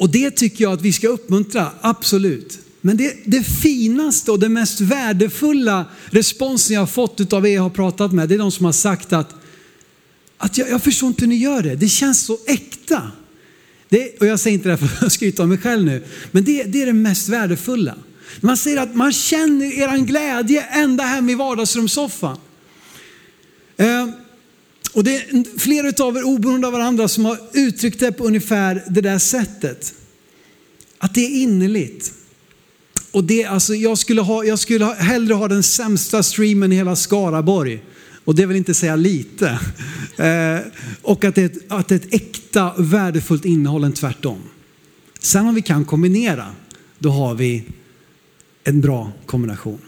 Och 0.00 0.10
det 0.10 0.30
tycker 0.30 0.64
jag 0.64 0.72
att 0.72 0.82
vi 0.82 0.92
ska 0.92 1.08
uppmuntra, 1.08 1.70
absolut. 1.80 2.58
Men 2.80 2.96
det, 2.96 3.16
det 3.24 3.42
finaste 3.42 4.30
och 4.30 4.38
det 4.38 4.48
mest 4.48 4.80
värdefulla 4.80 5.84
responsen 6.10 6.74
jag 6.74 6.80
har 6.80 6.86
fått 6.86 7.32
av 7.32 7.46
er 7.46 7.54
jag 7.54 7.62
har 7.62 7.70
pratat 7.70 8.12
med, 8.12 8.28
det 8.28 8.34
är 8.34 8.38
de 8.38 8.52
som 8.52 8.64
har 8.64 8.72
sagt 8.72 9.12
att, 9.12 9.34
att 10.38 10.58
jag, 10.58 10.70
jag 10.70 10.82
förstår 10.82 11.06
inte 11.06 11.20
hur 11.20 11.28
ni 11.28 11.36
gör 11.36 11.62
det, 11.62 11.74
det 11.74 11.88
känns 11.88 12.20
så 12.20 12.38
äkta. 12.46 13.12
Det, 13.88 14.20
och 14.20 14.26
jag 14.26 14.40
säger 14.40 14.54
inte 14.54 14.68
det 14.68 14.76
för 14.76 15.06
att 15.06 15.12
skryta 15.12 15.42
om 15.42 15.48
mig 15.48 15.58
själv 15.58 15.84
nu, 15.84 16.04
men 16.30 16.44
det, 16.44 16.64
det 16.64 16.82
är 16.82 16.86
det 16.86 16.92
mest 16.92 17.28
värdefulla. 17.28 17.94
Man 18.40 18.56
säger 18.56 18.82
att 18.82 18.94
man 18.94 19.12
känner 19.12 19.66
er 19.66 19.98
glädje 19.98 20.62
ända 20.62 21.04
hem 21.04 21.30
i 21.30 21.34
vardagsrumssoffan. 21.34 22.36
Eh, 23.76 24.08
och 24.92 25.04
det 25.04 25.16
är 25.16 25.58
flera 25.58 26.04
av 26.04 26.16
er 26.16 26.24
oberoende 26.24 26.66
av 26.66 26.72
varandra 26.72 27.08
som 27.08 27.24
har 27.24 27.38
uttryckt 27.52 28.00
det 28.00 28.12
på 28.12 28.24
ungefär 28.24 28.84
det 28.88 29.00
där 29.00 29.18
sättet. 29.18 29.94
Att 30.98 31.14
det 31.14 31.20
är 31.20 31.42
innerligt. 31.42 32.12
Och 33.10 33.24
det, 33.24 33.44
alltså, 33.44 33.74
jag, 33.74 33.98
skulle 33.98 34.20
ha, 34.20 34.44
jag 34.44 34.58
skulle 34.58 34.84
hellre 34.84 35.34
ha 35.34 35.48
den 35.48 35.62
sämsta 35.62 36.22
streamen 36.22 36.72
i 36.72 36.76
hela 36.76 36.96
Skaraborg. 36.96 37.82
Och 38.24 38.34
det 38.34 38.46
vill 38.46 38.56
inte 38.56 38.74
säga 38.74 38.96
lite. 38.96 39.60
Eh, 40.16 40.60
och 41.02 41.24
att 41.24 41.34
det, 41.34 41.42
är 41.42 41.46
ett, 41.46 41.72
att 41.72 41.88
det 41.88 41.94
är 41.94 41.98
ett 41.98 42.14
äkta 42.14 42.74
värdefullt 42.78 43.44
innehåll 43.44 43.84
än 43.84 43.92
tvärtom. 43.92 44.42
Sen 45.20 45.46
om 45.46 45.54
vi 45.54 45.62
kan 45.62 45.84
kombinera, 45.84 46.46
då 46.98 47.10
har 47.10 47.34
vi 47.34 47.64
en 48.64 48.80
bra 48.80 49.12
kombination. 49.26 49.78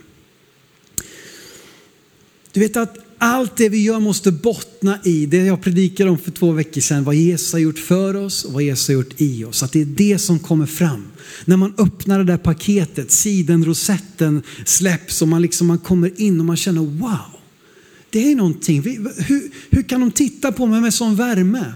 Du 2.53 2.61
vet 2.61 2.77
att 2.77 2.97
allt 3.23 3.57
det 3.57 3.69
vi 3.69 3.83
gör 3.83 4.01
måste 4.01 4.33
bottna 4.33 4.99
i 5.05 5.27
det 5.27 5.37
jag 5.37 5.63
predikade 5.63 6.11
om 6.11 6.19
för 6.19 6.31
två 6.31 6.53
veckor 6.53 6.81
sedan, 6.81 7.05
vad 7.05 7.15
Jesus 7.15 7.53
har 7.53 7.59
gjort 7.59 7.79
för 7.79 8.17
oss 8.17 8.45
och 8.45 8.53
vad 8.53 8.63
Jesus 8.63 8.89
har 8.89 8.95
gjort 8.95 9.21
i 9.21 9.45
oss. 9.45 9.63
Att 9.63 9.73
det 9.73 9.81
är 9.81 9.85
det 9.85 10.19
som 10.19 10.39
kommer 10.39 10.67
fram. 10.67 11.07
När 11.45 11.57
man 11.57 11.75
öppnar 11.79 12.19
det 12.19 12.25
där 12.25 12.37
paketet, 12.37 13.11
sidenrosetten 13.11 14.43
släpps 14.65 15.23
och 15.23 15.29
man, 15.29 15.43
liksom, 15.43 15.67
man 15.67 15.79
kommer 15.79 16.21
in 16.21 16.41
och 16.41 16.47
man 16.47 16.57
känner 16.57 16.81
wow, 16.81 17.19
det 18.11 18.33
är 18.33 18.37
någonting. 18.37 18.83
Hur, 18.83 19.51
hur 19.71 19.83
kan 19.83 20.01
de 20.01 20.11
titta 20.11 20.53
på 20.53 20.67
mig 20.67 20.81
med 20.81 20.95
sån 20.95 21.17
värme? 21.17 21.75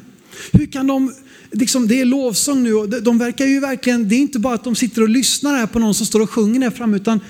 Hur 0.53 0.67
kan 0.67 0.87
de 0.87 1.13
Liksom, 1.51 1.89
det 1.89 2.01
är 2.01 2.05
lovsång 2.05 2.63
nu 2.63 2.75
och 2.75 3.03
de 3.03 3.19
verkar 3.19 3.47
ju 3.47 3.61
verkligen, 3.61 4.09
det 4.09 4.15
är 4.15 4.19
inte 4.19 4.39
bara 4.39 4.55
att 4.55 4.65
de 4.65 4.75
sitter 4.75 5.03
och 5.03 5.09
lyssnar 5.09 5.57
här 5.57 5.67
på 5.67 5.79
någon 5.79 5.95
som 5.95 6.07
står 6.07 6.21
och 6.21 6.31
sjunger 6.31 6.61
där 6.61 6.71
framme 6.71 6.97
utan 6.97 7.21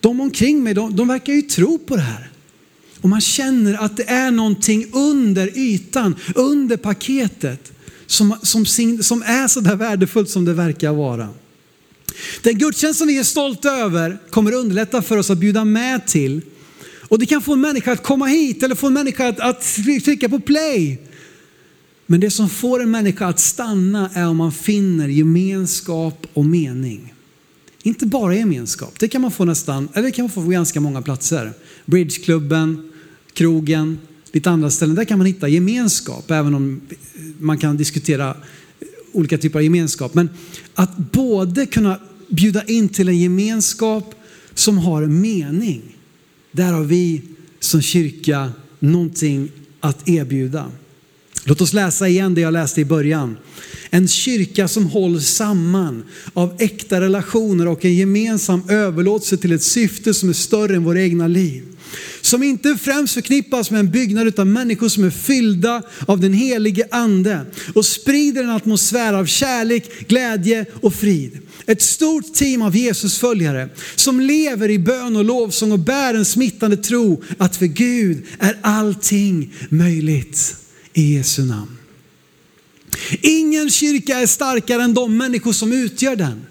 de 0.00 0.20
omkring 0.20 0.62
mig, 0.62 0.74
de, 0.74 0.96
de 0.96 1.08
verkar 1.08 1.32
ju 1.32 1.42
tro 1.42 1.78
på 1.78 1.96
det 1.96 2.02
här. 2.02 2.30
Och 3.04 3.10
man 3.10 3.20
känner 3.20 3.74
att 3.74 3.96
det 3.96 4.10
är 4.10 4.30
någonting 4.30 4.86
under 4.92 5.58
ytan, 5.58 6.16
under 6.34 6.76
paketet 6.76 7.72
som, 8.06 8.36
som, 8.42 8.66
som 9.02 9.22
är 9.22 9.48
så 9.48 9.60
där 9.60 9.76
värdefullt 9.76 10.30
som 10.30 10.44
det 10.44 10.52
verkar 10.54 10.92
vara. 10.92 11.28
Den 12.42 12.58
gudstjänst 12.58 12.98
som 12.98 13.08
vi 13.08 13.18
är 13.18 13.22
stolta 13.22 13.70
över 13.70 14.18
kommer 14.30 14.52
underlätta 14.52 15.02
för 15.02 15.16
oss 15.16 15.30
att 15.30 15.38
bjuda 15.38 15.64
med 15.64 16.06
till. 16.06 16.40
Och 17.08 17.18
det 17.18 17.26
kan 17.26 17.42
få 17.42 17.52
en 17.52 17.60
människa 17.60 17.92
att 17.92 18.02
komma 18.02 18.26
hit 18.26 18.62
eller 18.62 18.74
få 18.74 18.86
en 18.86 18.92
människa 18.92 19.28
att, 19.28 19.40
att 19.40 19.74
trycka 20.04 20.28
på 20.28 20.40
play. 20.40 20.98
Men 22.06 22.20
det 22.20 22.30
som 22.30 22.48
får 22.48 22.82
en 22.82 22.90
människa 22.90 23.26
att 23.26 23.40
stanna 23.40 24.10
är 24.14 24.28
om 24.28 24.36
man 24.36 24.52
finner 24.52 25.08
gemenskap 25.08 26.26
och 26.32 26.44
mening. 26.44 27.14
Inte 27.82 28.06
bara 28.06 28.34
gemenskap, 28.34 28.98
det 28.98 29.08
kan 29.08 29.22
man 29.22 29.30
få 29.30 29.44
nästan, 29.44 29.88
eller 29.92 30.02
det 30.02 30.12
kan 30.12 30.22
man 30.22 30.30
få 30.30 30.42
på 30.42 30.50
ganska 30.50 30.80
många 30.80 31.02
platser. 31.02 31.52
Bridgeklubben, 31.86 32.90
krogen, 33.34 33.98
lite 34.32 34.50
andra 34.50 34.70
ställen. 34.70 34.94
Där 34.94 35.04
kan 35.04 35.18
man 35.18 35.26
hitta 35.26 35.48
gemenskap, 35.48 36.30
även 36.30 36.54
om 36.54 36.80
man 37.38 37.58
kan 37.58 37.76
diskutera 37.76 38.36
olika 39.12 39.38
typer 39.38 39.58
av 39.58 39.62
gemenskap. 39.62 40.14
Men 40.14 40.28
att 40.74 40.96
både 40.96 41.66
kunna 41.66 42.00
bjuda 42.28 42.64
in 42.64 42.88
till 42.88 43.08
en 43.08 43.18
gemenskap 43.18 44.14
som 44.54 44.78
har 44.78 45.06
mening. 45.06 45.82
Där 46.52 46.72
har 46.72 46.84
vi 46.84 47.22
som 47.60 47.82
kyrka 47.82 48.52
någonting 48.78 49.48
att 49.80 50.08
erbjuda. 50.08 50.70
Låt 51.44 51.60
oss 51.60 51.72
läsa 51.72 52.08
igen 52.08 52.34
det 52.34 52.40
jag 52.40 52.52
läste 52.52 52.80
i 52.80 52.84
början. 52.84 53.36
En 53.90 54.08
kyrka 54.08 54.68
som 54.68 54.86
hålls 54.86 55.28
samman 55.28 56.04
av 56.32 56.56
äkta 56.58 57.00
relationer 57.00 57.68
och 57.68 57.84
en 57.84 57.94
gemensam 57.94 58.62
överlåtelse 58.68 59.36
till 59.36 59.52
ett 59.52 59.62
syfte 59.62 60.14
som 60.14 60.28
är 60.28 60.32
större 60.32 60.76
än 60.76 60.84
våra 60.84 61.02
egna 61.02 61.26
liv. 61.26 61.73
Som 62.20 62.42
inte 62.42 62.76
främst 62.76 63.14
förknippas 63.14 63.70
med 63.70 63.80
en 63.80 63.90
byggnad 63.90 64.26
utan 64.26 64.52
människor 64.52 64.88
som 64.88 65.04
är 65.04 65.10
fyllda 65.10 65.82
av 66.06 66.20
den 66.20 66.32
helige 66.32 66.88
ande 66.90 67.46
och 67.74 67.86
sprider 67.86 68.44
en 68.44 68.50
atmosfär 68.50 69.12
av 69.12 69.26
kärlek, 69.26 70.08
glädje 70.08 70.66
och 70.80 70.94
frid. 70.94 71.38
Ett 71.66 71.82
stort 71.82 72.34
team 72.34 72.62
av 72.62 72.76
Jesus-följare 72.76 73.68
som 73.94 74.20
lever 74.20 74.70
i 74.70 74.78
bön 74.78 75.16
och 75.16 75.24
lovsång 75.24 75.72
och 75.72 75.78
bär 75.78 76.14
en 76.14 76.24
smittande 76.24 76.76
tro 76.76 77.22
att 77.38 77.56
för 77.56 77.66
Gud 77.66 78.26
är 78.38 78.58
allting 78.60 79.54
möjligt 79.68 80.56
i 80.92 81.14
Jesu 81.14 81.44
namn. 81.44 81.76
Ingen 83.20 83.70
kyrka 83.70 84.20
är 84.20 84.26
starkare 84.26 84.82
än 84.82 84.94
de 84.94 85.16
människor 85.16 85.52
som 85.52 85.72
utgör 85.72 86.16
den. 86.16 86.46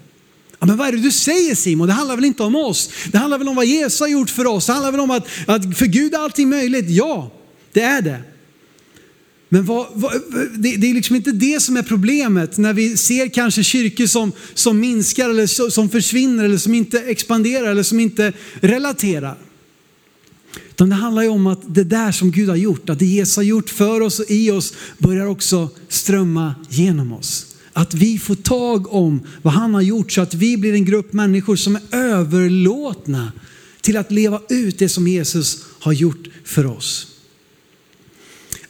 Ja, 0.64 0.68
men 0.68 0.76
vad 0.76 0.88
är 0.88 0.92
det 0.92 0.98
du 0.98 1.10
säger 1.10 1.54
Simon? 1.54 1.86
Det 1.86 1.92
handlar 1.92 2.16
väl 2.16 2.24
inte 2.24 2.42
om 2.42 2.56
oss? 2.56 2.90
Det 3.12 3.18
handlar 3.18 3.38
väl 3.38 3.48
om 3.48 3.56
vad 3.56 3.66
Jesus 3.66 4.00
har 4.00 4.08
gjort 4.08 4.30
för 4.30 4.46
oss? 4.46 4.66
Det 4.66 4.72
handlar 4.72 4.92
väl 4.92 5.00
om 5.00 5.10
att, 5.10 5.26
att 5.46 5.78
för 5.78 5.86
Gud 5.86 6.14
är 6.14 6.18
allting 6.18 6.48
möjligt? 6.48 6.90
Ja, 6.90 7.32
det 7.72 7.80
är 7.80 8.02
det. 8.02 8.22
Men 9.48 9.64
vad, 9.64 9.86
vad, 9.92 10.12
det, 10.58 10.76
det, 10.76 10.90
är 10.90 10.94
liksom 10.94 11.16
inte 11.16 11.32
det 11.32 11.62
som 11.62 11.76
är 11.76 11.82
problemet 11.82 12.58
när 12.58 12.72
vi 12.72 12.96
ser 12.96 13.28
kanske 13.28 13.64
kyrkor 13.64 14.06
som, 14.06 14.32
som 14.54 14.80
minskar 14.80 15.30
eller 15.30 15.70
som 15.70 15.88
försvinner 15.88 16.44
eller 16.44 16.58
som 16.58 16.74
inte 16.74 16.98
expanderar 16.98 17.70
eller 17.70 17.82
som 17.82 18.00
inte 18.00 18.32
relaterar. 18.54 19.38
Utan 20.70 20.88
det 20.88 20.94
handlar 20.94 21.22
ju 21.22 21.28
om 21.28 21.46
att 21.46 21.74
det 21.74 21.84
där 21.84 22.12
som 22.12 22.30
Gud 22.30 22.48
har 22.48 22.56
gjort, 22.56 22.90
att 22.90 22.98
det 22.98 23.06
Jesus 23.06 23.36
har 23.36 23.42
gjort 23.42 23.70
för 23.70 24.00
oss 24.00 24.20
och 24.20 24.30
i 24.30 24.50
oss 24.50 24.74
börjar 24.98 25.26
också 25.26 25.68
strömma 25.88 26.54
genom 26.68 27.12
oss. 27.12 27.53
Att 27.76 27.94
vi 27.94 28.18
får 28.18 28.34
tag 28.34 28.92
om 28.92 29.26
vad 29.42 29.54
han 29.54 29.74
har 29.74 29.82
gjort 29.82 30.12
så 30.12 30.20
att 30.20 30.34
vi 30.34 30.56
blir 30.56 30.72
en 30.72 30.84
grupp 30.84 31.12
människor 31.12 31.56
som 31.56 31.76
är 31.76 31.82
överlåtna 31.92 33.32
till 33.80 33.96
att 33.96 34.10
leva 34.10 34.40
ut 34.48 34.78
det 34.78 34.88
som 34.88 35.08
Jesus 35.08 35.64
har 35.78 35.92
gjort 35.92 36.28
för 36.44 36.66
oss. 36.66 37.06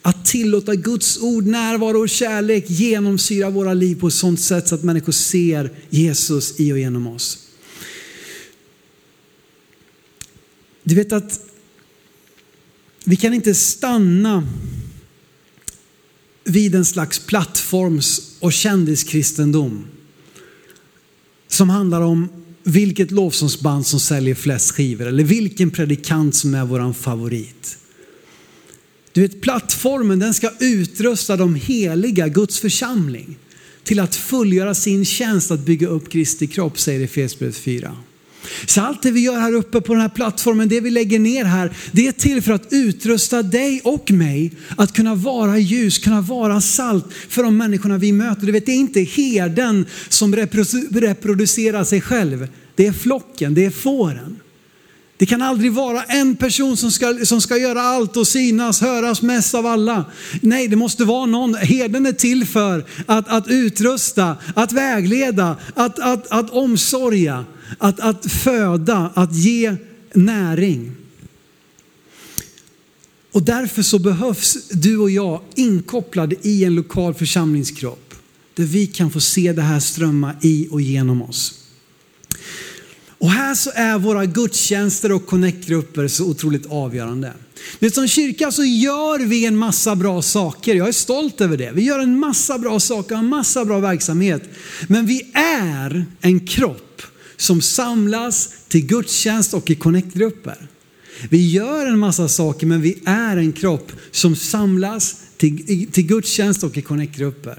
Att 0.01 0.25
tillåta 0.25 0.75
Guds 0.75 1.17
ord, 1.17 1.45
närvaro 1.45 1.99
och 1.99 2.09
kärlek 2.09 2.69
genomsyra 2.69 3.49
våra 3.49 3.73
liv 3.73 3.99
på 3.99 4.07
ett 4.07 4.13
sådant 4.13 4.39
sätt 4.39 4.67
så 4.67 4.75
att 4.75 4.83
människor 4.83 5.11
ser 5.11 5.71
Jesus 5.89 6.59
i 6.59 6.73
och 6.73 6.79
genom 6.79 7.07
oss. 7.07 7.37
Du 10.83 10.95
vet 10.95 11.11
att 11.11 11.39
vi 13.03 13.15
kan 13.15 13.33
inte 13.33 13.55
stanna 13.55 14.47
vid 16.45 16.75
en 16.75 16.85
slags 16.85 17.19
plattforms 17.19 18.21
och 18.39 18.53
kändiskristendom 18.53 19.85
som 21.47 21.69
handlar 21.69 22.01
om 22.01 22.27
vilket 22.63 23.11
lovsångsband 23.11 23.85
som 23.85 23.99
säljer 23.99 24.35
flest 24.35 24.71
skivor 24.71 25.07
eller 25.07 25.23
vilken 25.23 25.71
predikant 25.71 26.35
som 26.35 26.55
är 26.55 26.65
våran 26.65 26.93
favorit. 26.93 27.77
Du 29.13 29.21
vet, 29.21 29.41
plattformen 29.41 30.19
den 30.19 30.33
ska 30.33 30.51
utrusta 30.59 31.37
de 31.37 31.55
heliga, 31.55 32.27
Guds 32.27 32.59
församling, 32.59 33.37
till 33.83 33.99
att 33.99 34.15
fullgöra 34.15 34.73
sin 34.73 35.05
tjänst 35.05 35.51
att 35.51 35.59
bygga 35.59 35.87
upp 35.87 36.09
Kristi 36.09 36.47
kropp, 36.47 36.79
säger 36.79 37.05
Efesierbrevet 37.05 37.55
4. 37.55 37.97
Så 38.65 38.81
allt 38.81 39.01
det 39.01 39.11
vi 39.11 39.19
gör 39.19 39.39
här 39.39 39.53
uppe 39.53 39.81
på 39.81 39.93
den 39.93 40.01
här 40.01 40.09
plattformen, 40.09 40.69
det 40.69 40.81
vi 40.81 40.91
lägger 40.91 41.19
ner 41.19 41.45
här, 41.45 41.71
det 41.91 42.07
är 42.07 42.11
till 42.11 42.41
för 42.41 42.53
att 42.53 42.67
utrusta 42.69 43.43
dig 43.43 43.81
och 43.83 44.11
mig 44.11 44.51
att 44.77 44.93
kunna 44.93 45.15
vara 45.15 45.57
ljus, 45.57 45.97
kunna 45.97 46.21
vara 46.21 46.61
salt 46.61 47.05
för 47.29 47.43
de 47.43 47.57
människorna 47.57 47.97
vi 47.97 48.11
möter. 48.11 48.45
Du 48.45 48.51
vet, 48.51 48.65
det 48.65 48.71
är 48.71 48.75
inte 48.75 49.01
herden 49.01 49.85
som 50.09 50.35
reproducerar 50.35 51.83
sig 51.83 52.01
själv. 52.01 52.47
Det 52.75 52.87
är 52.87 52.93
flocken, 52.93 53.53
det 53.53 53.65
är 53.65 53.71
fåren. 53.71 54.39
Det 55.17 55.25
kan 55.25 55.41
aldrig 55.41 55.73
vara 55.73 56.03
en 56.03 56.35
person 56.35 56.77
som 56.77 56.91
ska, 56.91 57.25
som 57.25 57.41
ska 57.41 57.57
göra 57.57 57.81
allt 57.81 58.17
och 58.17 58.27
synas, 58.27 58.81
höras 58.81 59.21
mest 59.21 59.55
av 59.55 59.65
alla. 59.65 60.05
Nej, 60.41 60.67
det 60.67 60.75
måste 60.75 61.03
vara 61.03 61.25
någon. 61.25 61.55
Herden 61.55 62.05
är 62.05 62.11
till 62.11 62.45
för 62.45 62.85
att, 63.05 63.27
att 63.27 63.47
utrusta, 63.47 64.37
att 64.55 64.71
vägleda, 64.71 65.57
att, 65.73 65.99
att, 65.99 66.27
att 66.31 66.49
omsorga, 66.49 67.45
att, 67.77 67.99
att 67.99 68.31
föda, 68.31 69.11
att 69.15 69.35
ge 69.35 69.75
näring. 70.13 70.91
Och 73.31 73.43
därför 73.43 73.81
så 73.81 73.99
behövs 73.99 74.69
du 74.69 74.97
och 74.97 75.11
jag 75.11 75.41
inkopplade 75.55 76.35
i 76.41 76.63
en 76.63 76.75
lokal 76.75 77.13
församlingskropp. 77.13 78.13
Där 78.53 78.63
vi 78.63 78.87
kan 78.87 79.11
få 79.11 79.19
se 79.19 79.53
det 79.53 79.61
här 79.61 79.79
strömma 79.79 80.33
i 80.41 80.67
och 80.71 80.81
genom 80.81 81.21
oss. 81.21 81.64
Och 83.17 83.31
här 83.31 83.55
så 83.55 83.71
är 83.75 83.99
våra 83.99 84.25
gudstjänster 84.25 85.11
och 85.11 85.25
connectgrupper 85.25 86.07
så 86.07 86.25
otroligt 86.25 86.65
avgörande. 86.65 87.33
Det 87.79 87.91
som 87.91 88.07
kyrka 88.07 88.51
så 88.51 88.63
gör 88.63 89.19
vi 89.19 89.45
en 89.45 89.57
massa 89.57 89.95
bra 89.95 90.21
saker. 90.21 90.75
Jag 90.75 90.87
är 90.87 90.91
stolt 90.91 91.41
över 91.41 91.57
det. 91.57 91.71
Vi 91.73 91.81
gör 91.81 91.99
en 91.99 92.19
massa 92.19 92.57
bra 92.57 92.79
saker, 92.79 93.15
en 93.15 93.29
massa 93.29 93.65
bra 93.65 93.79
verksamhet. 93.79 94.43
Men 94.87 95.05
vi 95.05 95.31
är 95.33 96.05
en 96.21 96.47
kropp 96.47 97.01
som 97.37 97.61
samlas 97.61 98.49
till 98.67 98.85
gudstjänst 98.85 99.53
och 99.53 99.69
i 99.69 99.75
connectgrupper. 99.75 100.67
Vi 101.29 101.51
gör 101.51 101.85
en 101.85 101.99
massa 101.99 102.27
saker 102.27 102.67
men 102.67 102.81
vi 102.81 102.99
är 103.05 103.37
en 103.37 103.51
kropp 103.51 103.91
som 104.11 104.35
samlas 104.35 105.15
till, 105.37 105.91
till 105.91 106.05
gudstjänst 106.05 106.63
och 106.63 106.77
i 106.77 106.81
connectgrupper. 106.81 107.57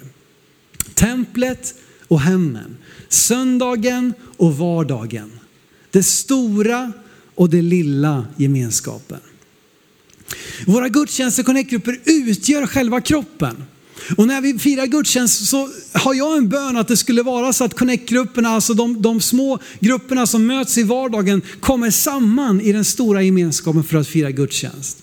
Templet 0.94 1.74
och 2.08 2.20
hemmen. 2.20 2.76
Söndagen 3.08 4.14
och 4.36 4.58
vardagen. 4.58 5.30
Det 5.90 6.02
stora 6.02 6.92
och 7.34 7.50
det 7.50 7.62
lilla 7.62 8.26
gemenskapen. 8.36 9.20
Våra 10.66 10.88
gudstjänster 10.88 11.42
och 11.42 11.46
connectgrupper 11.46 12.00
utgör 12.04 12.66
själva 12.66 13.00
kroppen. 13.00 13.64
Och 14.16 14.26
när 14.26 14.40
vi 14.40 14.58
firar 14.58 14.86
gudstjänst 14.86 15.46
så 15.46 15.70
har 15.92 16.14
jag 16.14 16.36
en 16.36 16.48
bön 16.48 16.76
att 16.76 16.88
det 16.88 16.96
skulle 16.96 17.22
vara 17.22 17.52
så 17.52 17.64
att 17.64 17.74
connectgrupperna, 17.74 18.48
alltså 18.48 18.74
de, 18.74 19.02
de 19.02 19.20
små 19.20 19.58
grupperna 19.80 20.26
som 20.26 20.46
möts 20.46 20.78
i 20.78 20.82
vardagen, 20.82 21.42
kommer 21.60 21.90
samman 21.90 22.60
i 22.60 22.72
den 22.72 22.84
stora 22.84 23.22
gemenskapen 23.22 23.84
för 23.84 23.98
att 23.98 24.08
fira 24.08 24.30
gudstjänst. 24.30 25.02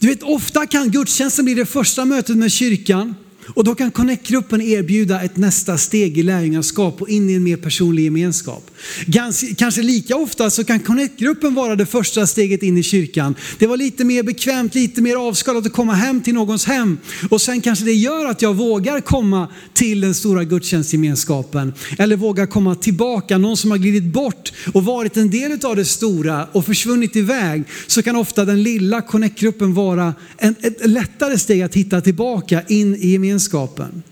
Du 0.00 0.06
vet, 0.06 0.22
ofta 0.22 0.66
kan 0.66 0.90
gudstjänsten 0.90 1.44
bli 1.44 1.54
det 1.54 1.66
första 1.66 2.04
mötet 2.04 2.36
med 2.36 2.52
kyrkan 2.52 3.14
och 3.48 3.64
då 3.64 3.74
kan 3.74 3.90
Connect-gruppen 3.90 4.60
erbjuda 4.60 5.22
ett 5.22 5.36
nästa 5.36 5.78
steg 5.78 6.18
i 6.18 6.22
lärjungaskap 6.22 7.02
och 7.02 7.08
in 7.08 7.30
i 7.30 7.34
en 7.34 7.44
mer 7.44 7.56
personlig 7.56 8.04
gemenskap. 8.04 8.70
Ganska, 9.06 9.46
kanske 9.54 9.82
lika 9.82 10.16
ofta 10.16 10.50
så 10.50 10.64
kan 10.64 10.80
Connect-gruppen 10.80 11.54
vara 11.54 11.76
det 11.76 11.86
första 11.86 12.26
steget 12.26 12.62
in 12.62 12.78
i 12.78 12.82
kyrkan. 12.82 13.34
Det 13.58 13.66
var 13.66 13.76
lite 13.76 14.04
mer 14.04 14.22
bekvämt, 14.22 14.74
lite 14.74 15.02
mer 15.02 15.16
avskalat 15.16 15.66
att 15.66 15.72
komma 15.72 15.94
hem 15.94 16.20
till 16.20 16.34
någons 16.34 16.64
hem. 16.64 16.98
Och 17.30 17.40
sen 17.40 17.60
kanske 17.60 17.84
det 17.84 17.92
gör 17.92 18.26
att 18.26 18.42
jag 18.42 18.54
vågar 18.54 19.00
komma 19.00 19.48
till 19.72 20.00
den 20.00 20.14
stora 20.14 20.44
gudstjänstgemenskapen. 20.44 21.72
Eller 21.98 22.16
vågar 22.16 22.46
komma 22.46 22.74
tillbaka, 22.74 23.38
någon 23.38 23.56
som 23.56 23.70
har 23.70 23.78
glidit 23.78 24.04
bort 24.04 24.52
och 24.74 24.84
varit 24.84 25.16
en 25.16 25.30
del 25.30 25.58
av 25.64 25.76
det 25.76 25.84
stora 25.84 26.46
och 26.52 26.66
försvunnit 26.66 27.16
iväg. 27.16 27.64
Så 27.86 28.02
kan 28.02 28.16
ofta 28.16 28.44
den 28.44 28.62
lilla 28.62 29.02
Connect-gruppen 29.02 29.74
vara 29.74 30.14
en, 30.38 30.54
ett 30.60 30.86
lättare 30.86 31.38
steg 31.38 31.62
att 31.62 31.74
hitta 31.74 32.00
tillbaka 32.00 32.62
in 32.68 32.96
i 32.96 33.08
gemenskapen 33.08 33.35
gemenskapen. 33.36 34.02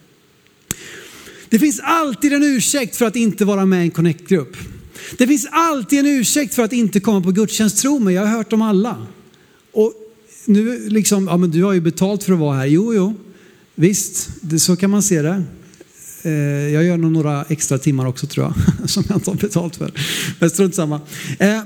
Det 1.48 1.58
finns 1.58 1.80
alltid 1.82 2.32
en 2.32 2.42
ursäkt 2.42 2.96
för 2.96 3.04
att 3.04 3.16
inte 3.16 3.44
vara 3.44 3.66
med 3.66 3.80
i 3.80 3.82
en 3.82 3.90
connect-grupp. 3.90 4.56
Det 5.18 5.26
finns 5.26 5.46
alltid 5.50 5.98
en 5.98 6.06
ursäkt 6.06 6.54
för 6.54 6.62
att 6.62 6.72
inte 6.72 7.00
komma 7.00 7.20
på 7.20 7.30
gudstjänst, 7.30 7.78
tro 7.78 7.98
mig, 7.98 8.14
jag 8.14 8.26
har 8.26 8.36
hört 8.36 8.50
dem 8.50 8.62
alla. 8.62 9.06
Och 9.72 9.92
nu 10.46 10.88
liksom, 10.88 11.26
ja 11.26 11.36
men 11.36 11.50
du 11.50 11.62
har 11.62 11.72
ju 11.72 11.80
betalt 11.80 12.24
för 12.24 12.32
att 12.32 12.38
vara 12.38 12.56
här. 12.56 12.66
Jo, 12.66 12.94
jo, 12.94 13.14
visst, 13.74 14.28
det, 14.40 14.58
så 14.58 14.76
kan 14.76 14.90
man 14.90 15.02
se 15.02 15.22
det. 15.22 15.42
Eh, 16.22 16.32
jag 16.72 16.84
gör 16.84 16.96
nog 16.96 17.12
några 17.12 17.44
extra 17.48 17.78
timmar 17.78 18.06
också 18.06 18.26
tror 18.26 18.46
jag, 18.46 18.90
som 18.90 19.04
jag 19.08 19.16
inte 19.16 19.30
har 19.30 19.36
betalt 19.36 19.76
för. 19.76 19.92
Men 20.38 20.50
strunt 20.50 20.74
samma. 20.74 21.00
Eh, 21.38 21.62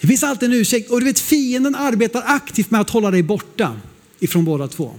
det 0.00 0.06
finns 0.06 0.22
alltid 0.22 0.48
en 0.48 0.54
ursäkt 0.54 0.90
och 0.90 1.00
du 1.00 1.06
vet 1.06 1.20
fienden 1.20 1.74
arbetar 1.74 2.22
aktivt 2.26 2.70
med 2.70 2.80
att 2.80 2.90
hålla 2.90 3.10
dig 3.10 3.22
borta 3.22 3.76
ifrån 4.20 4.44
båda 4.44 4.68
två. 4.68 4.94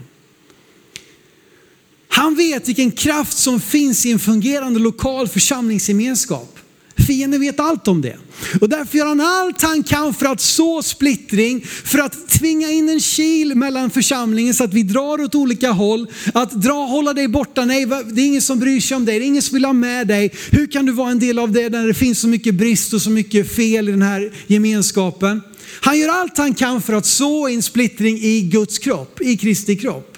Han 2.19 2.35
vet 2.35 2.67
vilken 2.67 2.91
kraft 2.91 3.37
som 3.37 3.61
finns 3.61 4.05
i 4.05 4.11
en 4.11 4.19
fungerande 4.19 4.79
lokal 4.79 5.27
församlingsgemenskap. 5.27 6.59
Fienden 7.07 7.41
vet 7.41 7.59
allt 7.59 7.87
om 7.87 8.01
det. 8.01 8.17
Och 8.61 8.69
därför 8.69 8.97
gör 8.97 9.05
han 9.05 9.21
allt 9.21 9.61
han 9.61 9.83
kan 9.83 10.13
för 10.13 10.25
att 10.25 10.41
så 10.41 10.83
splittring, 10.83 11.65
för 11.65 11.99
att 11.99 12.29
tvinga 12.29 12.71
in 12.71 12.89
en 12.89 12.99
kil 12.99 13.55
mellan 13.55 13.89
församlingen 13.89 14.53
så 14.53 14.63
att 14.63 14.73
vi 14.73 14.83
drar 14.83 15.21
åt 15.21 15.35
olika 15.35 15.71
håll. 15.71 16.07
Att 16.33 16.51
dra, 16.51 16.85
hålla 16.85 17.13
dig 17.13 17.27
borta, 17.27 17.65
nej 17.65 17.85
det 17.85 18.21
är 18.21 18.25
ingen 18.25 18.41
som 18.41 18.59
bryr 18.59 18.81
sig 18.81 18.97
om 18.97 19.05
dig, 19.05 19.19
det 19.19 19.25
är 19.25 19.27
ingen 19.27 19.41
som 19.41 19.55
vill 19.55 19.65
ha 19.65 19.73
med 19.73 20.07
dig. 20.07 20.31
Hur 20.51 20.67
kan 20.67 20.85
du 20.85 20.91
vara 20.91 21.11
en 21.11 21.19
del 21.19 21.39
av 21.39 21.51
det 21.51 21.69
när 21.69 21.87
det 21.87 21.93
finns 21.93 22.19
så 22.19 22.27
mycket 22.27 22.55
brist 22.55 22.93
och 22.93 23.01
så 23.01 23.09
mycket 23.09 23.55
fel 23.55 23.89
i 23.89 23.91
den 23.91 24.01
här 24.01 24.33
gemenskapen? 24.47 25.41
Han 25.81 25.99
gör 25.99 26.09
allt 26.09 26.37
han 26.37 26.53
kan 26.53 26.81
för 26.81 26.93
att 26.93 27.05
så 27.05 27.47
en 27.47 27.63
splittring 27.63 28.17
i 28.17 28.41
Guds 28.41 28.79
kropp, 28.79 29.21
i 29.21 29.37
Kristi 29.37 29.75
kropp. 29.75 30.08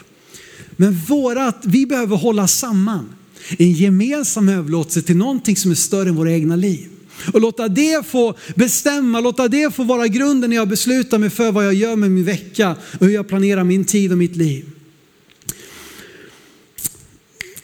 Men 0.82 0.94
vårat, 0.94 1.58
vi 1.64 1.86
behöver 1.86 2.18
hålla 2.18 2.48
samman 2.48 3.10
en 3.58 3.72
gemensam 3.72 4.50
överlåtelse 4.50 5.02
till 5.02 5.18
någonting 5.18 5.56
som 5.56 5.72
är 5.72 5.76
större 5.76 6.10
än 6.10 6.16
våra 6.16 6.32
egna 6.32 6.56
liv. 6.56 6.90
Och 7.34 7.42
låta 7.42 7.68
det 7.68 8.08
få 8.08 8.36
bestämma, 8.56 9.20
låta 9.20 9.48
det 9.48 9.76
få 9.76 9.84
vara 9.84 10.08
grunden 10.08 10.50
när 10.50 10.58
jag 10.58 10.68
beslutar 10.68 11.18
mig 11.18 11.30
för 11.30 11.52
vad 11.52 11.66
jag 11.66 11.74
gör 11.74 11.96
med 11.96 12.12
min 12.12 12.24
vecka 12.24 12.76
och 13.00 13.06
hur 13.06 13.14
jag 13.14 13.28
planerar 13.28 13.64
min 13.64 13.86
tid 13.86 14.12
och 14.12 14.18
mitt 14.18 14.36
liv. 14.36 14.66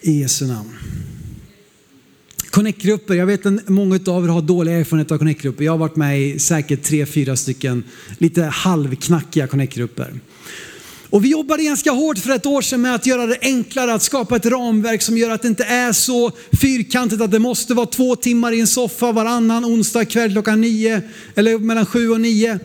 I 0.01 0.11
Jesu 0.11 0.47
namn. 0.47 0.69
Connectgrupper, 2.49 3.13
jag 3.13 3.25
vet 3.25 3.45
att 3.45 3.69
många 3.69 3.99
av 4.07 4.25
er 4.25 4.29
har 4.29 4.41
dåliga 4.41 4.75
erfarenheter 4.75 5.15
av 5.15 5.19
connectgrupper. 5.19 5.65
Jag 5.65 5.71
har 5.71 5.77
varit 5.77 5.95
med 5.95 6.21
i 6.21 6.39
säkert 6.39 6.83
tre, 6.83 7.05
fyra 7.05 7.35
stycken 7.35 7.83
lite 8.17 8.43
halvknackiga 8.43 9.47
connectgrupper. 9.47 10.13
Och 11.09 11.25
vi 11.25 11.29
jobbade 11.29 11.63
ganska 11.63 11.91
hårt 11.91 12.17
för 12.17 12.35
ett 12.35 12.45
år 12.45 12.61
sedan 12.61 12.81
med 12.81 12.95
att 12.95 13.05
göra 13.05 13.25
det 13.25 13.37
enklare 13.41 13.93
att 13.93 14.03
skapa 14.03 14.35
ett 14.35 14.45
ramverk 14.45 15.01
som 15.01 15.17
gör 15.17 15.29
att 15.29 15.41
det 15.41 15.47
inte 15.47 15.63
är 15.63 15.91
så 15.91 16.31
fyrkantigt 16.61 17.21
att 17.21 17.31
det 17.31 17.39
måste 17.39 17.73
vara 17.73 17.85
två 17.85 18.15
timmar 18.15 18.51
i 18.51 18.59
en 18.59 18.67
soffa 18.67 19.11
varannan 19.11 19.65
onsdag 19.65 20.05
kväll 20.05 20.31
klockan 20.31 20.61
nio 20.61 21.01
eller 21.35 21.57
mellan 21.57 21.85
sju 21.85 22.09
och 22.09 22.21
nio. 22.21 22.59